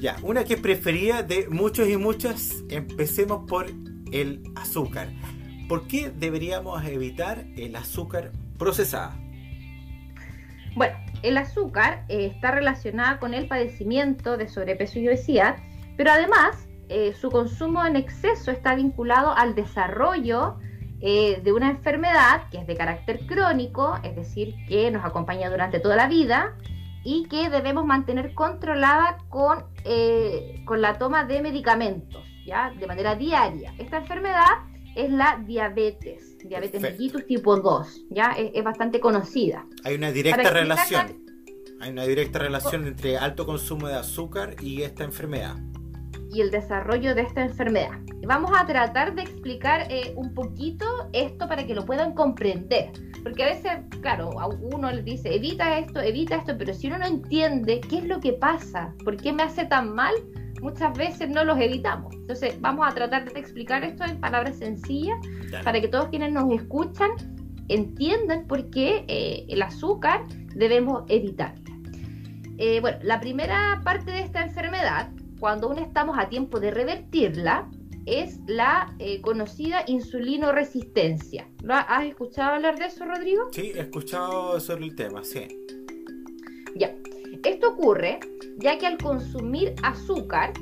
Ya, 0.01 0.17
una 0.23 0.43
que 0.45 0.55
es 0.55 0.61
preferida 0.61 1.23
de 1.23 1.47
muchos 1.51 1.87
y 1.87 1.99
muchas, 1.99 2.65
empecemos 2.71 3.45
por 3.47 3.67
el 4.11 4.43
azúcar. 4.57 5.09
¿Por 5.69 5.87
qué 5.87 6.11
deberíamos 6.11 6.83
evitar 6.87 7.45
el 7.59 7.77
azúcar 7.77 8.33
procesada? 8.59 9.21
Bueno, 10.75 10.97
el 11.23 11.37
azúcar 11.37 12.07
está 12.09 12.53
relacionada 12.53 13.19
con 13.19 13.35
el 13.35 13.49
padecimiento 13.49 14.39
de 14.39 14.49
sobrepeso 14.49 14.99
y 14.99 15.09
obesidad, 15.09 15.57
pero 15.99 16.13
además 16.13 16.68
eh, 16.89 17.15
su 17.21 17.31
consumo 17.31 17.85
en 17.85 17.97
exceso 17.97 18.51
está 18.51 18.75
vinculado 18.75 19.33
al 19.37 19.55
desarrollo 19.55 20.57
eh, 21.01 21.41
de 21.45 21.53
una 21.53 21.71
enfermedad 21.71 22.49
que 22.51 22.59
es 22.59 22.67
de 22.67 22.77
carácter 22.77 23.21
crónico, 23.27 23.99
es 24.03 24.17
decir, 24.17 24.55
que 24.67 24.91
nos 24.91 25.05
acompaña 25.05 25.49
durante 25.49 25.79
toda 25.79 25.95
la 25.95 26.09
vida 26.09 26.57
y 27.05 27.27
que 27.29 27.51
debemos 27.51 27.85
mantener 27.85 28.35
controlada 28.35 29.19
con, 29.29 29.65
eh, 29.85 30.63
con 30.65 30.83
la 30.83 30.99
toma 30.99 31.25
de 31.25 31.41
medicamentos, 31.41 32.23
¿ya? 32.45 32.73
De 32.79 32.87
manera 32.87 33.15
diaria. 33.15 33.73
Esta 33.79 33.99
enfermedad 33.99 34.65
es 34.97 35.11
la 35.13 35.41
diabetes, 35.47 36.37
diabetes 36.39 36.81
mellitus 36.81 37.25
tipo 37.27 37.57
2, 37.57 38.07
¿ya? 38.11 38.33
Es, 38.33 38.65
bastante 38.65 38.99
conocida. 38.99 39.67
Hay 39.85 39.95
una 39.95 40.11
directa 40.11 40.51
relación. 40.51 41.25
Hay 41.81 41.91
una 41.91 42.05
directa 42.05 42.41
relación 42.41 42.89
entre 42.89 43.17
alto 43.17 43.47
consumo 43.47 43.87
de 43.87 43.95
azúcar 43.95 44.57
y 44.61 44.83
esta 44.83 45.05
enfermedad. 45.05 45.57
Y 46.31 46.41
el 46.41 46.51
desarrollo 46.51 47.15
de 47.15 47.23
esta 47.23 47.43
enfermedad. 47.43 47.99
Vamos 48.27 48.51
a 48.55 48.67
tratar 48.67 49.15
de 49.15 49.23
explicar 49.23 49.87
eh, 49.91 50.13
un 50.17 50.35
poquito 50.35 50.85
esto 51.13 51.49
para 51.49 51.67
que 51.67 51.75
lo 51.75 51.85
puedan 51.85 52.13
comprender. 52.15 52.91
Porque 53.23 53.45
a 53.45 53.47
veces, 53.47 53.73
claro, 54.03 54.39
a 54.39 54.49
uno 54.49 54.91
le 54.93 55.03
dice, 55.03 55.35
evita 55.35 55.79
esto, 55.79 56.01
evita 56.01 56.37
esto, 56.37 56.57
pero 56.59 56.75
si 56.75 56.89
uno 56.89 56.99
no 56.99 57.07
entiende 57.07 57.81
qué 57.81 57.99
es 57.99 58.05
lo 58.05 58.21
que 58.21 58.35
pasa, 58.35 58.95
por 59.05 59.17
qué 59.17 59.33
me 59.33 59.43
hace 59.43 59.65
tan 59.65 59.95
mal, 59.95 60.15
muchas 60.61 60.97
veces 60.97 61.29
no 61.29 61.45
los 61.45 61.59
evitamos. 61.59 62.15
Entonces, 62.15 62.61
vamos 62.61 62.87
a 62.87 62.95
tratar 62.95 63.31
de 63.33 63.39
explicar 63.39 63.85
esto 63.85 64.05
en 64.05 64.21
palabras 64.21 64.57
sencillas 64.57 65.19
para 65.65 65.81
que 65.81 65.89
todos 65.89 66.09
quienes 66.09 66.33
nos 66.33 66.53
escuchan 66.53 67.11
entiendan 67.69 68.47
por 68.47 68.71
qué 68.71 69.05
eh, 69.09 69.45
el 69.49 69.63
azúcar 69.63 70.27
debemos 70.55 71.05
evitar. 71.09 71.55
Eh, 72.59 72.81
bueno, 72.81 72.99
la 73.03 73.21
primera 73.21 73.81
parte 73.85 74.11
de 74.11 74.21
esta 74.21 74.43
enfermedad, 74.43 75.11
cuando 75.39 75.69
aún 75.69 75.79
estamos 75.79 76.17
a 76.19 76.29
tiempo 76.29 76.61
de 76.61 76.71
revertirla, 76.71 77.69
es 78.07 78.41
la 78.47 78.95
eh, 78.99 79.21
conocida 79.21 79.85
insulinoresistencia. 79.87 81.47
¿Lo 81.63 81.75
has 81.75 82.05
escuchado 82.05 82.55
hablar 82.55 82.79
de 82.79 82.87
eso, 82.87 83.05
Rodrigo? 83.05 83.49
Sí, 83.53 83.73
he 83.75 83.81
escuchado 83.81 84.59
sobre 84.61 84.87
el 84.87 84.95
tema, 84.95 85.23
sí. 85.23 85.47
Ya. 86.75 86.95
Esto 87.45 87.71
ocurre 87.71 88.19
ya 88.59 88.79
que 88.79 88.87
al 88.87 88.99
consumir 88.99 89.75
azúcar, 89.83 90.53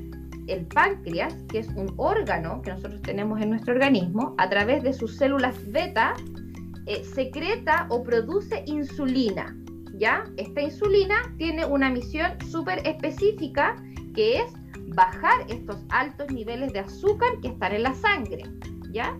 el 0.49 0.67
páncreas, 0.67 1.35
que 1.49 1.61
es 1.61 1.69
un 1.69 1.93
órgano 1.97 2.61
que 2.63 2.71
nosotros 2.71 3.01
tenemos 3.03 3.41
en 3.41 3.51
nuestro 3.51 3.75
organismo, 3.75 4.35
a 4.39 4.49
través 4.49 4.83
de 4.83 4.93
sus 4.93 5.17
células 5.17 5.55
beta, 5.71 6.15
eh, 6.87 7.03
secreta 7.05 7.87
o 7.91 8.03
produce 8.03 8.63
insulina. 8.67 9.57
¿Ya? 9.99 10.25
Esta 10.37 10.61
insulina 10.61 11.17
tiene 11.39 11.65
una 11.65 11.91
misión 11.91 12.33
súper 12.51 12.87
específica 12.87 13.77
que 14.15 14.43
es 14.43 14.53
bajar 14.89 15.45
estos 15.49 15.77
altos 15.91 16.31
niveles 16.31 16.73
de 16.73 16.81
azúcar 16.81 17.29
que 17.43 17.49
están 17.49 17.73
en 17.73 17.83
la 17.83 17.95
sangre. 17.95 18.45
¿Ya? 18.91 19.17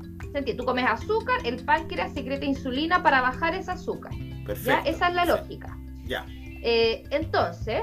Tú 0.57 0.65
comes 0.65 0.85
azúcar, 0.87 1.39
el 1.45 1.65
páncreas 1.65 2.13
secreta 2.13 2.45
insulina 2.45 3.03
para 3.03 3.21
bajar 3.21 3.55
ese 3.55 3.71
azúcar. 3.71 4.13
Perfecto. 4.47 4.83
¿ya? 4.85 4.91
Esa 4.91 5.09
es 5.09 5.15
la 5.15 5.25
lógica. 5.25 5.79
Ya. 6.05 6.27
Eh, 6.63 7.05
entonces, 7.11 7.83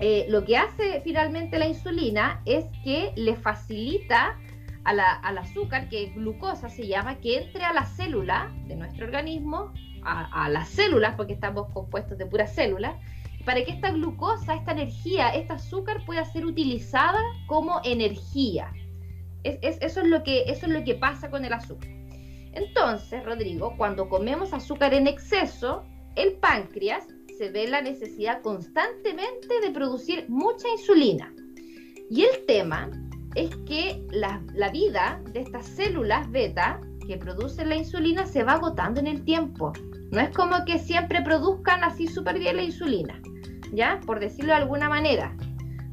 eh, 0.00 0.26
lo 0.28 0.44
que 0.44 0.56
hace 0.56 1.00
finalmente 1.02 1.58
la 1.58 1.66
insulina 1.66 2.40
es 2.44 2.64
que 2.84 3.12
le 3.16 3.34
facilita 3.34 4.38
al 4.84 5.36
azúcar, 5.36 5.90
que 5.90 6.06
glucosa 6.14 6.70
se 6.70 6.86
llama, 6.86 7.16
que 7.16 7.36
entre 7.36 7.62
a 7.62 7.74
la 7.74 7.84
célula 7.84 8.50
de 8.66 8.74
nuestro 8.74 9.04
organismo, 9.04 9.72
a, 10.02 10.48
las 10.48 10.68
células, 10.70 11.14
porque 11.14 11.34
estamos 11.34 11.70
compuestos 11.74 12.16
de 12.16 12.24
puras 12.24 12.54
células, 12.54 12.94
para 13.48 13.64
que 13.64 13.70
esta 13.72 13.90
glucosa, 13.92 14.56
esta 14.56 14.72
energía, 14.72 15.30
este 15.30 15.54
azúcar 15.54 16.04
pueda 16.04 16.22
ser 16.22 16.44
utilizada 16.44 17.18
como 17.46 17.80
energía. 17.82 18.70
eso, 19.42 20.02
es 20.02 20.06
lo 20.06 20.22
que, 20.22 20.98
pasa 21.00 21.30
con 21.30 21.46
el 21.46 21.54
azúcar. 21.54 21.88
Entonces, 22.52 23.24
Rodrigo, 23.24 23.72
cuando 23.78 24.10
comemos 24.10 24.52
azúcar 24.52 24.92
en 24.92 25.06
exceso, 25.06 25.82
el 26.14 26.34
páncreas 26.34 27.06
se 27.38 27.48
ve 27.48 27.66
la 27.66 27.80
necesidad 27.80 28.42
constantemente 28.42 29.60
de 29.62 29.70
producir 29.70 30.26
mucha 30.28 30.68
insulina. 30.68 31.32
Y 32.10 32.24
el 32.24 32.44
tema 32.44 32.90
es 33.34 33.56
que 33.64 34.04
la, 34.10 34.42
vida 34.70 35.22
de 35.32 35.40
estas 35.40 35.64
células 35.64 36.30
beta 36.30 36.82
que 37.06 37.16
producen 37.16 37.70
la 37.70 37.76
insulina 37.76 38.26
se 38.26 38.44
va 38.44 38.52
agotando 38.52 39.00
en 39.00 39.06
el 39.06 39.24
tiempo. 39.24 39.72
No 40.10 40.20
es 40.20 40.36
como 40.36 40.66
que 40.66 40.78
siempre 40.78 41.22
produzcan 41.22 41.82
así 41.82 42.06
súper 42.06 42.38
bien 42.38 42.56
la 42.56 42.62
insulina, 42.64 43.22
¿ya? 43.72 44.00
Por 44.06 44.20
decirlo 44.20 44.52
de 44.52 44.58
alguna 44.58 44.88
manera. 44.88 45.36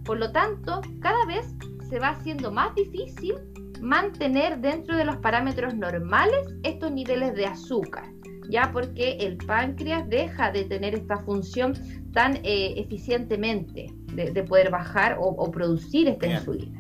Por 0.04 0.20
lo 0.20 0.32
tanto, 0.32 0.82
cada 1.02 1.26
vez 1.26 1.56
se 1.90 2.00
va 2.00 2.10
haciendo 2.10 2.52
más 2.52 2.74
difícil 2.76 3.36
mantener 3.82 4.60
dentro 4.60 4.96
de 4.96 5.06
los 5.06 5.18
parámetros 5.18 5.76
normales 5.76 6.48
estos 6.64 6.92
niveles 6.92 7.36
de 7.36 7.46
azúcar 7.46 8.06
ya 8.50 8.72
porque 8.72 9.18
el 9.20 9.38
páncreas 9.38 10.08
deja 10.10 10.52
de 10.52 10.66
tener 10.66 10.96
esta 10.96 11.18
función 11.20 11.74
tan 12.14 12.38
eh, 12.44 12.74
eficientemente 12.78 13.88
de, 14.14 14.44
poder 14.44 14.72
bajar 14.72 15.18
o, 15.20 15.52
producir 15.52 16.08
esta 16.08 16.28
insulina. 16.28 16.80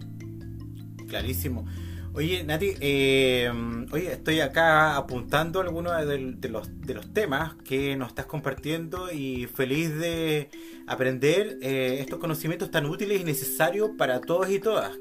Clarísimo. 1.08 1.66
Oye, 2.15 2.45
Nati, 2.45 2.75
eh, 2.79 3.51
oye, 3.91 4.13
estoy 4.13 4.39
acá 4.39 4.95
apuntando 4.95 5.60
algunos 5.60 5.93
de, 6.07 6.48
los, 6.48 6.69
de 6.79 6.93
los 6.93 7.13
temas 7.13 7.55
que 7.65 7.98
nos 7.98 8.07
estás 8.07 8.25
compartiendo 8.25 9.12
y 9.12 9.48
feliz 9.48 9.93
de 9.98 10.50
aprender 10.88 11.57
eh, 11.62 11.98
estos 12.00 12.19
conocimientos 12.19 12.72
tan 12.72 12.86
útiles 12.86 13.19
y 13.19 13.25
necesarios 13.25 13.91
para 13.98 14.22
todos 14.22 14.50
y 14.50 14.60
todas. 14.60 14.93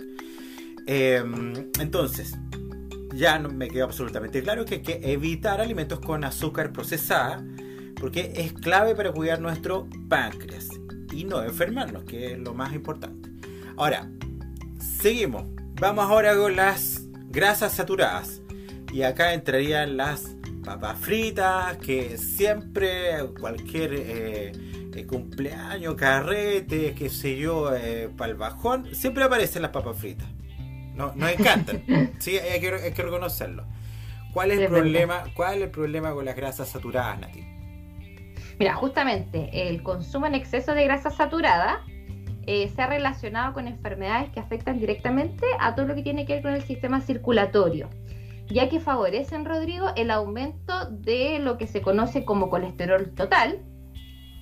entonces, 0.87 2.35
ya 3.15 3.39
me 3.39 3.69
quedó 3.69 3.85
absolutamente 3.85 4.43
claro 4.43 4.65
que 4.65 4.75
hay 4.75 4.83
que 4.83 5.01
evitar 5.05 5.61
alimentos 5.61 6.01
con 6.01 6.25
azúcar 6.25 6.73
procesada 6.73 7.45
porque 8.01 8.33
es 8.35 8.53
clave 8.55 8.97
para 8.97 9.13
cuidar 9.13 9.41
nuestro 9.41 9.89
páncreas 10.09 10.69
y 11.13 11.23
no 11.23 11.45
enfermarnos, 11.45 12.03
que 12.03 12.33
es 12.33 12.39
lo 12.41 12.55
más 12.55 12.75
importante. 12.75 13.31
Ahora, 13.77 14.11
seguimos. 14.81 15.45
Vamos 15.81 16.05
ahora 16.05 16.37
con 16.37 16.55
las 16.55 17.04
grasas 17.35 17.73
saturadas. 17.73 18.41
Y 18.93 19.03
acá 19.03 19.35
entrarían 19.35 19.97
las 19.97 20.37
papas 20.65 20.99
fritas, 20.99 21.77
que 21.79 22.17
siempre 22.17 23.19
cualquier 23.41 23.93
eh, 23.95 24.53
eh, 24.95 25.07
cumpleaños, 25.07 25.97
carrete, 25.97 26.95
qué 26.95 27.11
sé 27.11 27.37
yo, 27.37 27.75
eh, 27.75 28.09
para 28.17 28.31
el 28.31 28.37
bajón, 28.37 28.95
siempre 28.95 29.25
aparecen 29.25 29.63
las 29.63 29.73
papas 29.73 29.99
fritas. 29.99 30.29
No, 30.95 31.13
nos 31.17 31.33
encantan. 31.33 31.83
sí, 32.21 32.39
hay 32.39 32.61
que, 32.61 32.73
hay 32.73 32.93
que 32.93 33.03
reconocerlo. 33.03 33.65
¿Cuál 34.33 34.53
es, 34.53 34.61
el 34.61 34.69
problema, 34.69 35.25
¿Cuál 35.35 35.59
es 35.59 35.63
el 35.65 35.71
problema 35.71 36.13
con 36.13 36.25
las 36.25 36.37
grasas 36.37 36.69
saturadas, 36.69 37.21
Nati? 37.21 37.45
Mira, 38.59 38.75
justamente 38.75 39.69
el 39.69 39.83
consumo 39.83 40.27
en 40.27 40.35
exceso 40.35 40.75
de 40.75 40.85
grasa 40.85 41.11
saturada 41.11 41.85
eh, 42.47 42.69
se 42.75 42.83
ha 42.83 42.87
relacionado 42.87 43.55
con 43.55 43.69
enfermedades 43.69 44.31
que 44.31 44.41
afectan 44.41 44.79
directamente 44.79 45.47
a 45.59 45.75
todo 45.75 45.87
lo 45.87 45.95
que 45.95 46.03
tiene 46.03 46.27
que 46.27 46.35
ver 46.35 46.43
con 46.43 46.53
el 46.55 46.63
sistema 46.63 47.01
circulatorio, 47.01 47.89
ya 48.49 48.69
que 48.69 48.81
favorecen, 48.81 49.45
Rodrigo, 49.45 49.89
el 49.97 50.11
aumento 50.11 50.91
de 50.91 51.39
lo 51.39 51.59
que 51.59 51.67
se 51.67 51.83
conoce 51.83 52.25
como 52.25 52.51
colesterol 52.51 53.15
total, 53.15 53.63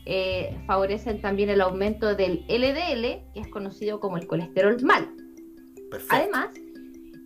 eh, 0.05 0.59
favorecen 0.67 1.21
también 1.21 1.49
el 1.49 1.61
aumento 1.61 2.15
del 2.17 2.45
LDL, 2.49 3.33
que 3.33 3.41
es 3.41 3.49
conocido 3.49 4.01
como 4.01 4.17
el 4.17 4.27
colesterol 4.27 4.77
mal. 4.83 5.09
Además, 6.11 6.51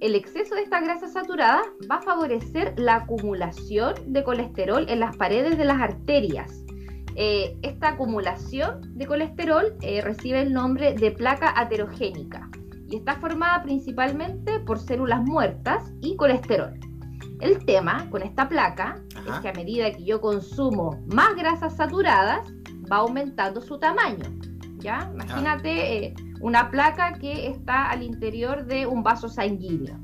el 0.01 0.15
exceso 0.15 0.55
de 0.55 0.63
esta 0.63 0.81
grasa 0.81 1.09
saturada 1.09 1.63
va 1.91 1.97
a 1.97 2.03
favorecer 2.03 2.75
la 2.79 2.97
acumulación 2.97 3.95
de 4.13 4.25
colesterol 4.25 4.85
en 4.89 5.01
las 5.01 5.17
paredes 5.17 5.57
de 5.57 5.65
las 5.65 5.81
arterias. 5.81 6.66
Eh, 7.19 7.59
esta 7.63 7.91
acumulación 7.91 8.95
de 8.95 9.07
colesterol 9.07 9.75
eh, 9.81 10.03
recibe 10.03 10.43
el 10.43 10.53
nombre 10.53 10.93
de 10.93 11.11
placa 11.11 11.59
aterogénica 11.59 12.51
y 12.89 12.97
está 12.97 13.17
formada 13.17 13.63
principalmente 13.63 14.61
por 14.61 14.79
células 14.79 15.23
muertas 15.23 15.91
y 16.03 16.15
colesterol. 16.17 16.79
El 17.41 17.65
tema 17.65 18.09
con 18.11 18.23
esta 18.23 18.49
placa 18.49 19.03
es 19.27 19.41
que 19.41 19.49
a 19.49 19.53
medida 19.55 19.91
que 19.93 20.05
yo 20.05 20.21
consumo 20.21 21.03
más 21.07 21.35
grasas 21.37 21.77
saturadas, 21.77 22.41
va 22.91 22.99
aumentando 22.99 23.61
su 23.61 23.79
tamaño. 23.79 24.25
¿Ya? 24.79 25.11
Imagínate 25.13 26.05
eh, 26.05 26.15
una 26.41 26.71
placa 26.71 27.15
que 27.19 27.49
está 27.49 27.91
al 27.91 28.03
interior 28.03 28.67
de 28.67 28.87
un 28.87 29.03
vaso 29.03 29.29
sanguíneo. 29.29 29.99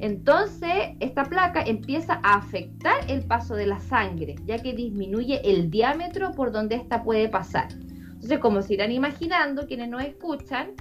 Entonces, 0.00 0.94
esta 1.00 1.24
placa 1.24 1.62
empieza 1.62 2.20
a 2.22 2.34
afectar 2.34 2.98
el 3.08 3.24
paso 3.24 3.54
de 3.54 3.66
la 3.66 3.80
sangre, 3.80 4.36
ya 4.44 4.58
que 4.58 4.72
disminuye 4.72 5.40
el 5.44 5.70
diámetro 5.70 6.32
por 6.32 6.52
donde 6.52 6.76
ésta 6.76 7.02
puede 7.02 7.28
pasar. 7.28 7.68
Entonces, 7.72 8.38
como 8.38 8.62
se 8.62 8.74
irán 8.74 8.92
imaginando, 8.92 9.66
quienes 9.66 9.88
nos 9.88 10.02
escuchan, 10.02 10.72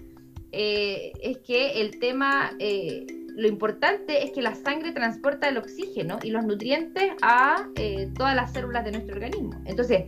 eh, 0.51 1.13
es 1.21 1.39
que 1.39 1.81
el 1.81 1.99
tema, 1.99 2.51
eh, 2.59 3.05
lo 3.35 3.47
importante 3.47 4.23
es 4.23 4.31
que 4.31 4.41
la 4.41 4.55
sangre 4.55 4.91
transporta 4.91 5.49
el 5.49 5.57
oxígeno 5.57 6.19
y 6.23 6.31
los 6.31 6.45
nutrientes 6.45 7.11
a 7.21 7.67
eh, 7.75 8.11
todas 8.15 8.35
las 8.35 8.53
células 8.53 8.85
de 8.85 8.91
nuestro 8.91 9.15
organismo. 9.15 9.51
Entonces, 9.65 10.05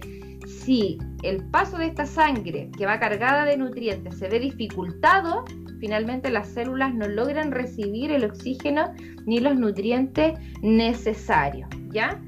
si 0.48 0.98
el 1.24 1.44
paso 1.50 1.78
de 1.78 1.88
esta 1.88 2.06
sangre 2.06 2.72
que 2.78 2.86
va 2.86 3.00
cargada 3.00 3.46
de 3.46 3.58
nutrientes 3.58 4.18
se 4.18 4.28
ve 4.30 4.40
dificultado, 4.40 5.46
finalmente 5.80 6.30
las 6.30 6.50
células 6.50 6.94
no 6.94 7.08
logran 7.08 7.52
recibir 7.52 8.12
el 8.12 8.26
oxígeno 8.26 8.94
ni 9.26 9.40
los 9.40 9.56
nutrientes 9.56 10.38
necesarios. 10.62 11.70
¿ya? 11.92 12.22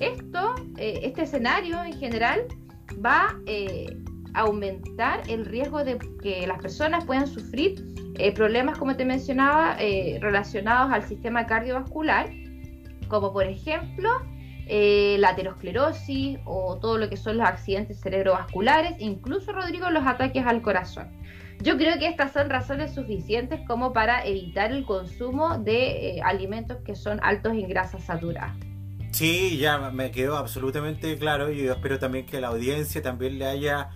Esto, 0.00 0.54
eh, 0.76 1.00
este 1.02 1.22
escenario 1.22 1.82
en 1.82 1.92
general 1.94 2.42
va 3.04 3.36
eh, 3.46 3.86
a 4.34 4.40
aumentar 4.40 5.22
el 5.28 5.44
riesgo 5.44 5.84
de 5.84 5.98
que 6.22 6.46
las 6.46 6.60
personas 6.60 7.04
puedan 7.04 7.26
sufrir 7.26 7.84
eh, 8.18 8.32
problemas, 8.32 8.78
como 8.78 8.96
te 8.96 9.04
mencionaba, 9.04 9.76
relacionados 10.20 10.92
al 10.92 11.02
sistema 11.04 11.46
cardiovascular 11.46 12.30
como 13.08 13.32
por 13.32 13.44
ejemplo 13.44 14.10
la 14.70 15.30
aterosclerosis 15.30 16.38
o 16.44 16.76
todo 16.78 16.98
lo 16.98 17.08
que 17.08 17.16
son 17.16 17.38
los 17.38 17.46
accidentes 17.46 18.00
cerebrovasculares, 18.02 18.96
incluso 18.98 19.50
Rodrigo 19.52 19.88
los 19.88 20.06
ataques 20.06 20.44
al 20.44 20.60
corazón. 20.60 21.08
Yo 21.60 21.76
creo 21.76 21.98
que 21.98 22.06
estas 22.06 22.32
son 22.32 22.50
razones 22.50 22.94
suficientes 22.94 23.60
como 23.66 23.92
para 23.92 24.24
evitar 24.24 24.70
el 24.70 24.84
consumo 24.84 25.58
de 25.58 26.16
eh, 26.16 26.22
alimentos 26.22 26.78
que 26.84 26.94
son 26.94 27.18
altos 27.22 27.52
en 27.52 27.68
grasas 27.68 28.04
saturadas. 28.04 28.56
Sí, 29.12 29.58
ya 29.58 29.90
me 29.90 30.10
quedó 30.12 30.36
absolutamente 30.36 31.16
claro 31.18 31.50
y 31.50 31.64
yo 31.64 31.72
espero 31.72 31.98
también 31.98 32.26
que 32.26 32.40
la 32.40 32.48
audiencia 32.48 33.02
también 33.02 33.38
le 33.38 33.46
haya 33.46 33.90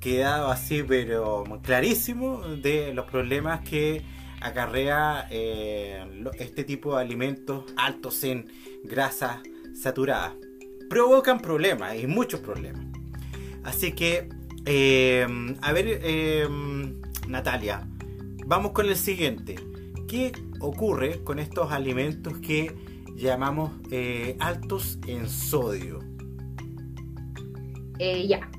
quedado 0.00 0.50
así, 0.50 0.82
pero 0.82 1.44
clarísimo 1.62 2.40
de 2.40 2.92
los 2.92 3.06
problemas 3.06 3.60
que 3.60 4.02
acarrea 4.40 5.28
eh, 5.30 6.24
este 6.40 6.64
tipo 6.64 6.96
de 6.96 7.02
alimentos 7.02 7.64
altos 7.76 8.24
en 8.24 8.50
grasas 8.82 9.38
saturadas. 9.80 10.32
Provocan 10.90 11.40
problemas 11.40 11.96
y 11.96 12.08
muchos 12.08 12.40
problemas. 12.40 12.84
Así 13.62 13.92
que, 13.92 14.28
eh, 14.66 15.26
a 15.60 15.72
ver, 15.72 16.00
eh, 16.02 16.48
Natalia, 17.28 17.86
vamos 18.46 18.72
con 18.72 18.86
el 18.86 18.96
siguiente. 18.96 19.56
¿Qué 20.08 20.32
ocurre 20.60 21.22
con 21.24 21.38
estos 21.38 21.72
alimentos 21.72 22.38
que 22.38 22.74
llamamos 23.16 23.72
altos 24.38 24.98
en 25.06 25.28
sodio? 25.28 26.00
ya, 28.26 28.50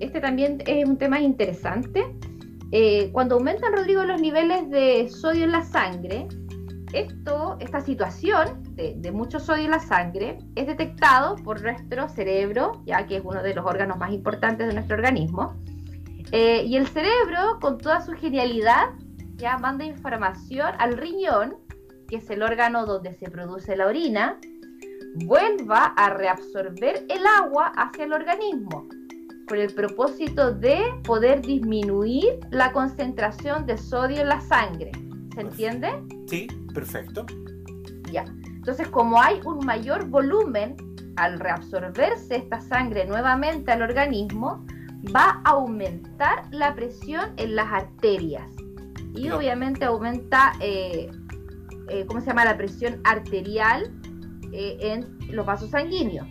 este 0.00 0.20
también 0.20 0.62
es 0.66 0.88
un 0.88 0.98
tema 0.98 1.20
interesante. 1.20 2.04
Eh, 2.70 3.10
cuando 3.12 3.36
aumentan, 3.36 3.72
Rodrigo, 3.72 4.04
los 4.04 4.20
niveles 4.20 4.68
de 4.70 5.08
sodio 5.08 5.44
en 5.44 5.52
la 5.52 5.64
sangre, 5.64 6.28
esto, 6.92 7.56
esta 7.60 7.80
situación 7.80 8.67
de, 8.78 9.12
mucho 9.12 9.40
sodio 9.40 9.64
en 9.64 9.72
la 9.72 9.80
sangre 9.80 10.38
es 10.54 10.66
detectado 10.66 11.36
por 11.36 11.60
nuestro 11.62 12.08
cerebro, 12.08 12.82
ya 12.86 13.06
que 13.06 13.16
es 13.16 13.22
uno 13.24 13.42
de 13.42 13.54
los 13.54 13.66
órganos 13.66 13.98
más 13.98 14.12
importantes 14.12 14.68
de 14.68 14.74
nuestro 14.74 14.96
organismo. 14.96 15.54
Eh, 16.30 16.62
y 16.64 16.76
el 16.76 16.86
cerebro, 16.86 17.58
con 17.60 17.78
toda 17.78 18.00
su 18.00 18.12
genialidad, 18.12 18.90
ya 19.36 19.58
manda 19.58 19.84
información 19.84 20.72
al 20.78 20.96
riñón, 20.96 21.56
que 22.08 22.16
es 22.16 22.30
el 22.30 22.42
órgano 22.42 22.86
donde 22.86 23.14
se 23.14 23.28
produce 23.30 23.76
la 23.76 23.86
orina, 23.86 24.38
vuelva 25.24 25.86
a 25.96 26.10
reabsorber 26.10 27.04
el 27.08 27.26
agua 27.26 27.72
hacia 27.76 28.04
el 28.04 28.12
organismo 28.12 28.86
con 29.48 29.58
el 29.58 29.74
propósito 29.74 30.52
de 30.52 30.78
poder 31.04 31.40
disminuir 31.40 32.38
la 32.50 32.70
concentración 32.72 33.66
de 33.66 33.78
sodio 33.78 34.20
en 34.20 34.28
la 34.28 34.40
sangre. 34.42 34.92
¿Se 35.34 35.40
entiende? 35.40 35.88
Sí, 36.26 36.46
perfecto. 36.74 37.24
Ya. 38.12 38.24
Entonces, 38.68 38.88
como 38.88 39.18
hay 39.18 39.40
un 39.46 39.64
mayor 39.64 40.10
volumen 40.10 40.76
al 41.16 41.40
reabsorberse 41.40 42.36
esta 42.36 42.60
sangre 42.60 43.06
nuevamente 43.06 43.72
al 43.72 43.80
organismo, 43.80 44.62
va 45.16 45.40
a 45.42 45.52
aumentar 45.52 46.42
la 46.50 46.74
presión 46.74 47.32
en 47.38 47.56
las 47.56 47.72
arterias. 47.72 48.46
Y 49.14 49.30
obviamente 49.30 49.86
aumenta, 49.86 50.52
eh, 50.60 51.10
eh, 51.88 52.04
¿cómo 52.04 52.20
se 52.20 52.26
llama? 52.26 52.44
La 52.44 52.58
presión 52.58 53.00
arterial 53.04 53.90
eh, 54.52 54.76
en 54.82 55.18
los 55.34 55.46
vasos 55.46 55.70
sanguíneos. 55.70 56.28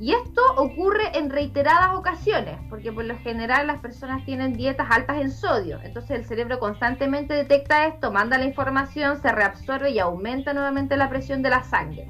Y 0.00 0.12
esto 0.12 0.40
ocurre 0.56 1.18
en 1.18 1.28
reiteradas 1.28 1.96
ocasiones, 1.96 2.58
porque 2.70 2.92
por 2.92 3.04
lo 3.04 3.18
general 3.18 3.66
las 3.66 3.80
personas 3.80 4.24
tienen 4.24 4.52
dietas 4.52 4.86
altas 4.90 5.20
en 5.20 5.30
sodio. 5.30 5.80
Entonces 5.82 6.12
el 6.12 6.24
cerebro 6.24 6.60
constantemente 6.60 7.34
detecta 7.34 7.86
esto, 7.86 8.12
manda 8.12 8.38
la 8.38 8.44
información, 8.44 9.20
se 9.20 9.32
reabsorbe 9.32 9.90
y 9.90 9.98
aumenta 9.98 10.52
nuevamente 10.52 10.96
la 10.96 11.08
presión 11.08 11.42
de 11.42 11.50
la 11.50 11.64
sangre. 11.64 12.06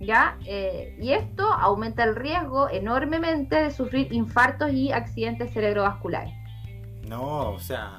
¿Ya? 0.00 0.38
Eh, 0.46 0.96
y 0.98 1.12
esto 1.12 1.44
aumenta 1.52 2.02
el 2.04 2.16
riesgo 2.16 2.70
enormemente 2.70 3.56
de 3.56 3.70
sufrir 3.70 4.10
infartos 4.12 4.72
y 4.72 4.92
accidentes 4.92 5.52
cerebrovasculares. 5.52 6.32
No, 7.06 7.50
o 7.50 7.58
sea, 7.58 7.98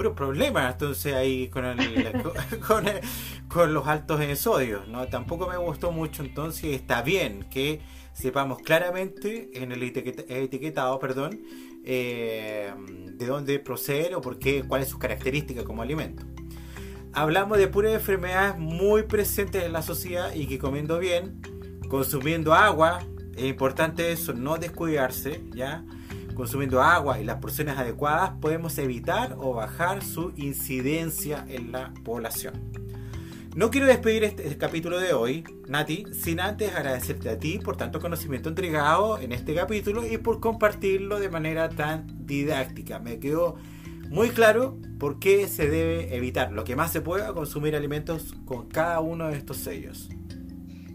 puro 0.00 0.14
problema 0.14 0.70
entonces 0.70 1.12
ahí 1.12 1.48
con, 1.48 1.62
con, 2.66 2.86
con 3.48 3.74
los 3.74 3.86
altos 3.86 4.18
en 4.22 4.34
sodio. 4.34 4.82
¿no? 4.88 5.06
Tampoco 5.08 5.46
me 5.46 5.58
gustó 5.58 5.92
mucho, 5.92 6.22
entonces 6.22 6.74
está 6.74 7.02
bien 7.02 7.46
que 7.50 7.80
sepamos 8.14 8.62
claramente 8.62 9.50
en 9.52 9.72
el 9.72 9.82
etiquetado, 9.82 10.98
perdón, 10.98 11.42
eh, 11.84 12.72
de 13.12 13.26
dónde 13.26 13.58
procede 13.58 14.14
o 14.14 14.22
por 14.22 14.38
qué, 14.38 14.64
cuál 14.66 14.80
es 14.80 14.88
su 14.88 14.98
característica 14.98 15.64
como 15.64 15.82
alimento. 15.82 16.24
Hablamos 17.12 17.58
de 17.58 17.68
puras 17.68 17.92
enfermedades 17.92 18.58
muy 18.58 19.02
presentes 19.02 19.64
en 19.64 19.74
la 19.74 19.82
sociedad 19.82 20.32
y 20.34 20.46
que 20.46 20.58
comiendo 20.58 20.98
bien, 20.98 21.42
consumiendo 21.90 22.54
agua, 22.54 23.00
es 23.36 23.44
importante 23.44 24.12
eso, 24.12 24.32
no 24.32 24.56
descuidarse, 24.56 25.42
¿ya? 25.50 25.84
Consumiendo 26.40 26.80
agua 26.80 27.20
y 27.20 27.24
las 27.24 27.36
porciones 27.36 27.76
adecuadas 27.76 28.30
podemos 28.40 28.78
evitar 28.78 29.36
o 29.38 29.52
bajar 29.52 30.02
su 30.02 30.32
incidencia 30.36 31.44
en 31.46 31.70
la 31.70 31.92
población. 32.02 32.54
No 33.54 33.70
quiero 33.70 33.86
despedir 33.86 34.24
este, 34.24 34.56
capítulo 34.56 34.98
de 34.98 35.12
hoy, 35.12 35.44
Nati, 35.68 36.06
sin 36.14 36.40
antes 36.40 36.74
agradecerte 36.74 37.28
a 37.28 37.38
ti 37.38 37.58
por 37.58 37.76
tanto 37.76 38.00
conocimiento 38.00 38.48
entregado 38.48 39.18
en 39.18 39.32
este 39.32 39.54
capítulo 39.54 40.06
y 40.06 40.16
por 40.16 40.40
compartirlo 40.40 41.20
de 41.20 41.28
manera 41.28 41.68
tan 41.68 42.06
didáctica. 42.24 43.00
Me 43.00 43.20
quedó 43.20 43.56
muy 44.08 44.30
claro 44.30 44.78
por 44.98 45.18
qué 45.18 45.46
se 45.46 45.68
debe 45.68 46.16
evitar 46.16 46.52
lo 46.52 46.64
que 46.64 46.74
más 46.74 46.90
se 46.90 47.02
pueda 47.02 47.34
consumir 47.34 47.76
alimentos 47.76 48.34
con 48.46 48.66
cada 48.66 49.00
uno 49.00 49.28
de 49.28 49.36
estos 49.36 49.58
sellos. 49.58 50.08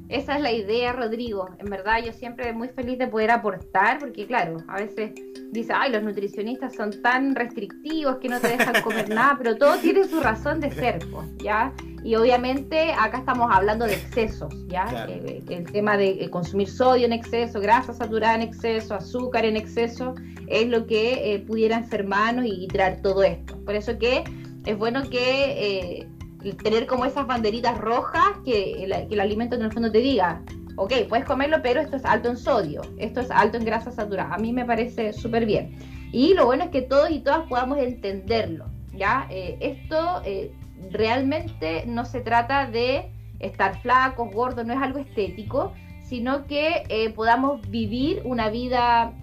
Esa 0.09 0.35
es 0.35 0.41
la 0.41 0.51
idea, 0.51 0.93
Rodrigo. 0.93 1.49
En 1.57 1.69
verdad, 1.69 2.03
yo 2.05 2.13
siempre 2.13 2.53
muy 2.53 2.67
feliz 2.69 2.99
de 2.99 3.07
poder 3.07 3.31
aportar, 3.31 3.99
porque 3.99 4.27
claro, 4.27 4.57
a 4.67 4.75
veces 4.75 5.11
dice, 5.51 5.73
ay, 5.75 5.91
los 5.91 6.03
nutricionistas 6.03 6.75
son 6.75 7.01
tan 7.01 7.33
restrictivos 7.33 8.17
que 8.17 8.29
no 8.29 8.39
te 8.39 8.49
dejan 8.49 8.81
comer 8.83 9.09
nada, 9.09 9.35
pero 9.37 9.57
todo 9.57 9.77
tiene 9.77 10.03
su 10.03 10.19
razón 10.21 10.59
de 10.59 10.71
ser, 10.71 10.99
pues, 11.11 11.27
¿ya? 11.37 11.73
Y 12.03 12.15
obviamente 12.15 12.93
acá 12.93 13.19
estamos 13.19 13.49
hablando 13.51 13.85
de 13.85 13.93
excesos, 13.93 14.53
¿ya? 14.67 15.07
Eh, 15.09 15.41
el 15.49 15.71
tema 15.71 15.97
de 15.97 16.23
eh, 16.23 16.29
consumir 16.29 16.69
sodio 16.69 17.07
en 17.07 17.13
exceso, 17.13 17.59
grasa 17.59 17.93
saturada 17.93 18.35
en 18.35 18.43
exceso, 18.43 18.93
azúcar 18.93 19.43
en 19.45 19.57
exceso, 19.57 20.13
es 20.47 20.67
lo 20.67 20.85
que 20.85 21.33
eh, 21.33 21.39
pudiera 21.39 21.77
enfermarnos 21.77 22.45
y, 22.45 22.67
traer 22.67 23.01
todo 23.01 23.23
esto. 23.23 23.57
Por 23.65 23.73
eso 23.73 23.97
que 23.97 24.23
es 24.65 24.77
bueno 24.77 25.09
que 25.09 26.07
tener 26.53 26.85
como 26.85 27.05
esas 27.05 27.25
banderitas 27.25 27.77
rojas 27.77 28.23
que 28.43 28.83
el, 28.83 29.19
alimento 29.19 29.55
en 29.55 29.63
el 29.63 29.71
fondo 29.71 29.91
te 29.91 29.99
diga, 29.99 30.41
ok, 30.77 30.93
puedes 31.09 31.25
comerlo, 31.25 31.57
pero 31.63 31.81
esto 31.81 31.95
es 31.95 32.05
alto 32.05 32.29
en 32.29 32.37
sodio, 32.37 32.81
esto 32.97 33.21
es 33.21 33.31
alto 33.31 33.57
en 33.57 33.65
grasa 33.65 33.91
saturada. 33.91 34.33
A 34.33 34.37
mí 34.37 34.53
me 34.53 34.65
parece 34.65 35.13
súper 35.13 35.45
bien. 35.45 35.75
Y 36.11 36.33
lo 36.33 36.45
bueno 36.45 36.65
es 36.65 36.69
que 36.69 36.81
todos 36.81 37.09
y 37.09 37.19
todas 37.19 37.47
podamos 37.47 37.77
entenderlo, 37.79 38.65
¿ya? 38.93 39.27
Eh, 39.29 39.57
esto 39.59 40.21
eh, 40.23 40.51
realmente 40.91 41.83
no 41.87 42.05
se 42.05 42.21
trata 42.21 42.67
de 42.67 43.11
estar 43.39 43.81
flacos, 43.81 44.31
gordos, 44.31 44.65
no 44.65 44.73
es 44.73 44.81
algo 44.81 44.99
estético, 44.99 45.73
sino 46.03 46.45
que 46.45 46.83
eh, 46.89 47.09
podamos 47.09 47.67
vivir 47.69 48.21
una 48.23 48.49
vida 48.49 49.13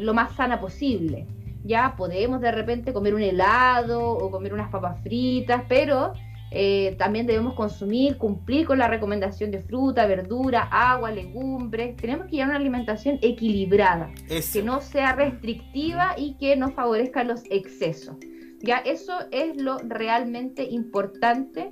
lo 0.00 0.14
más 0.14 0.36
sana 0.36 0.60
posible. 0.60 1.26
Ya 1.64 1.96
podemos 1.96 2.40
de 2.40 2.52
repente 2.52 2.92
comer 2.92 3.14
un 3.14 3.22
helado 3.22 4.00
o 4.00 4.30
comer 4.30 4.54
unas 4.54 4.70
papas 4.70 5.02
fritas, 5.02 5.64
pero 5.68 6.14
eh, 6.50 6.96
también 6.98 7.26
debemos 7.26 7.54
consumir, 7.54 8.16
cumplir 8.16 8.66
con 8.66 8.78
la 8.78 8.88
recomendación 8.88 9.50
de 9.50 9.60
fruta, 9.60 10.06
verdura, 10.06 10.62
agua, 10.70 11.10
legumbres. 11.10 11.96
Tenemos 11.96 12.26
que 12.26 12.36
llevar 12.36 12.50
una 12.50 12.58
alimentación 12.58 13.18
equilibrada, 13.22 14.10
que 14.28 14.62
no 14.62 14.80
sea 14.80 15.14
restrictiva 15.14 16.14
y 16.16 16.36
que 16.38 16.56
no 16.56 16.70
favorezca 16.70 17.24
los 17.24 17.42
excesos. 17.50 18.16
Ya 18.60 18.78
eso 18.78 19.12
es 19.30 19.60
lo 19.60 19.78
realmente 19.78 20.64
importante 20.64 21.70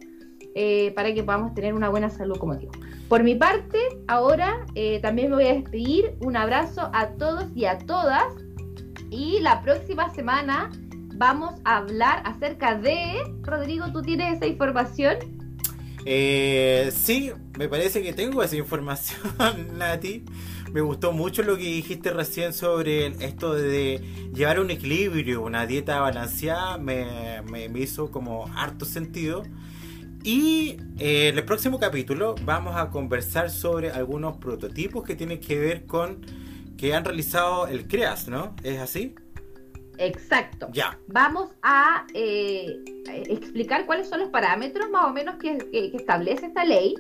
eh, 0.54 0.92
para 0.94 1.12
que 1.12 1.22
podamos 1.22 1.54
tener 1.54 1.74
una 1.74 1.88
buena 1.88 2.10
salud, 2.10 2.38
como 2.38 2.54
digo. 2.54 2.72
Por 3.08 3.22
mi 3.22 3.34
parte, 3.34 3.78
ahora 4.08 4.66
eh, 4.74 5.00
también 5.00 5.30
me 5.30 5.36
voy 5.36 5.46
a 5.46 5.54
despedir. 5.54 6.16
Un 6.20 6.36
abrazo 6.36 6.90
a 6.92 7.08
todos 7.14 7.46
y 7.54 7.64
a 7.64 7.78
todas. 7.78 8.24
Y 9.10 9.40
la 9.40 9.62
próxima 9.62 10.12
semana 10.14 10.70
vamos 11.16 11.54
a 11.64 11.78
hablar 11.78 12.22
acerca 12.24 12.76
de... 12.76 13.22
Rodrigo, 13.42 13.90
¿tú 13.92 14.02
tienes 14.02 14.36
esa 14.36 14.46
información? 14.46 15.16
Eh, 16.04 16.92
sí, 16.94 17.32
me 17.58 17.68
parece 17.68 18.02
que 18.02 18.12
tengo 18.12 18.42
esa 18.42 18.56
información, 18.56 19.18
Nati. 19.78 20.24
Me 20.72 20.80
gustó 20.80 21.12
mucho 21.12 21.42
lo 21.42 21.56
que 21.56 21.64
dijiste 21.64 22.10
recién 22.10 22.52
sobre 22.52 23.06
esto 23.24 23.54
de 23.54 24.30
llevar 24.34 24.60
un 24.60 24.70
equilibrio, 24.70 25.42
una 25.42 25.66
dieta 25.66 26.00
balanceada, 26.00 26.76
me, 26.76 27.42
me, 27.50 27.66
hizo 27.78 28.10
como 28.10 28.46
harto 28.54 28.84
sentido. 28.84 29.42
Y 30.22 30.76
eh, 30.98 31.28
en 31.28 31.38
el 31.38 31.44
próximo 31.44 31.78
capítulo 31.78 32.34
vamos 32.44 32.76
a 32.76 32.90
conversar 32.90 33.48
sobre 33.48 33.90
algunos 33.90 34.36
prototipos 34.36 35.04
que 35.04 35.14
tienen 35.14 35.40
que 35.40 35.58
ver 35.58 35.86
con 35.86 36.20
que 36.76 36.94
han 36.94 37.04
realizado 37.04 37.68
el 37.68 37.86
CREAS, 37.88 38.28
¿no? 38.28 38.54
¿Es 38.62 38.78
así? 38.80 39.14
Exacto. 39.98 40.68
Ya. 40.72 40.98
Vamos 41.08 41.50
a 41.62 42.06
eh, 42.14 42.76
explicar 43.28 43.86
cuáles 43.86 44.08
son 44.08 44.20
los 44.20 44.28
parámetros 44.30 44.90
más 44.90 45.06
o 45.06 45.12
menos 45.12 45.36
que, 45.36 45.58
establece 45.94 46.46
esta 46.46 46.64
ley 46.64 46.94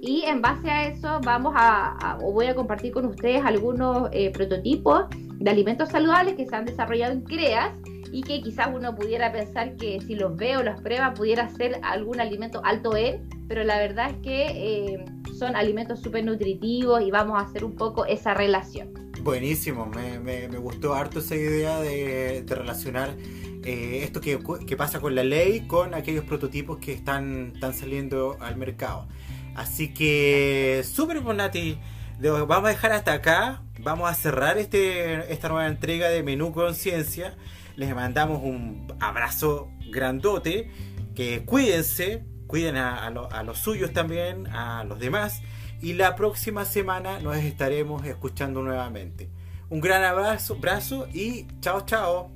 y 0.00 0.22
en 0.22 0.40
base 0.40 0.70
a 0.70 0.88
eso 0.88 1.20
vamos 1.24 1.54
a, 1.56 2.18
o 2.22 2.32
voy 2.32 2.46
a 2.46 2.54
compartir 2.54 2.92
con 2.92 3.06
ustedes 3.06 3.44
algunos 3.44 4.08
eh, 4.12 4.30
prototipos 4.30 5.06
de 5.38 5.50
alimentos 5.50 5.88
saludables 5.90 6.34
que 6.34 6.46
se 6.46 6.56
han 6.56 6.64
desarrollado 6.64 7.12
en 7.12 7.22
CREAS 7.22 7.72
y 8.12 8.22
que 8.22 8.40
quizás 8.40 8.68
uno 8.72 8.94
pudiera 8.94 9.30
pensar 9.32 9.76
que 9.76 10.00
si 10.00 10.14
los 10.14 10.36
ve 10.36 10.56
o 10.56 10.62
los 10.62 10.80
prueba 10.80 11.14
pudiera 11.14 11.48
ser 11.50 11.78
algún 11.82 12.20
alimento 12.20 12.60
alto 12.64 12.96
en, 12.96 13.28
pero 13.48 13.64
la 13.64 13.78
verdad 13.78 14.10
es 14.10 14.16
que 14.18 14.46
eh, 14.46 15.04
son 15.38 15.56
alimentos 15.56 16.00
súper 16.00 16.24
nutritivos 16.24 17.02
y 17.02 17.10
vamos 17.10 17.38
a 17.38 17.44
hacer 17.44 17.64
un 17.64 17.76
poco 17.76 18.06
esa 18.06 18.34
relación. 18.34 19.07
Buenísimo, 19.28 19.84
me, 19.84 20.46
gustó 20.56 20.94
harto 20.94 21.18
esa 21.18 21.36
idea 21.36 21.80
de, 21.80 22.42
relacionar 22.48 23.14
eh, 23.62 24.00
esto 24.02 24.22
que, 24.22 24.38
pasa 24.74 25.00
con 25.00 25.14
la 25.14 25.22
ley 25.22 25.66
con 25.66 25.92
aquellos 25.92 26.24
prototipos 26.24 26.78
que 26.78 26.94
están, 26.94 27.52
saliendo 27.74 28.38
al 28.40 28.56
mercado. 28.56 29.06
Así 29.54 29.92
que, 29.92 30.82
súper, 30.90 31.20
Bonati. 31.20 31.78
Vamos 32.22 32.64
a 32.64 32.68
dejar 32.68 32.92
hasta 32.92 33.12
acá. 33.12 33.60
Vamos 33.80 34.10
a 34.10 34.14
cerrar 34.14 34.56
este, 34.56 35.30
esta 35.30 35.50
nueva 35.50 35.66
entrega 35.66 36.08
de 36.08 36.22
Menú 36.22 36.50
Conciencia. 36.50 37.36
Les 37.76 37.94
mandamos 37.94 38.42
un 38.42 38.86
abrazo 38.98 39.68
grandote. 39.90 40.70
Que 41.14 41.44
cuídense, 41.44 42.24
cuiden 42.46 42.76
a 42.76 43.10
los 43.44 43.58
suyos 43.58 43.92
también, 43.92 44.46
a 44.46 44.84
los 44.84 44.98
demás 44.98 45.42
y 45.80 45.94
la 45.94 46.14
próxima 46.16 46.64
semana 46.64 47.20
nos 47.20 47.36
estaremos 47.36 48.04
escuchando 48.04 48.62
nuevamente. 48.62 49.30
Un 49.70 49.80
gran 49.80 50.02
abrazo, 50.04 50.54
abrazo 50.54 51.06
y 51.12 51.46
chao, 51.60 51.82
chao. 51.82 52.30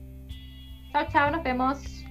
Chao, 0.92 1.06
chao, 1.10 1.30
nos 1.30 1.42
vemos. 1.42 2.01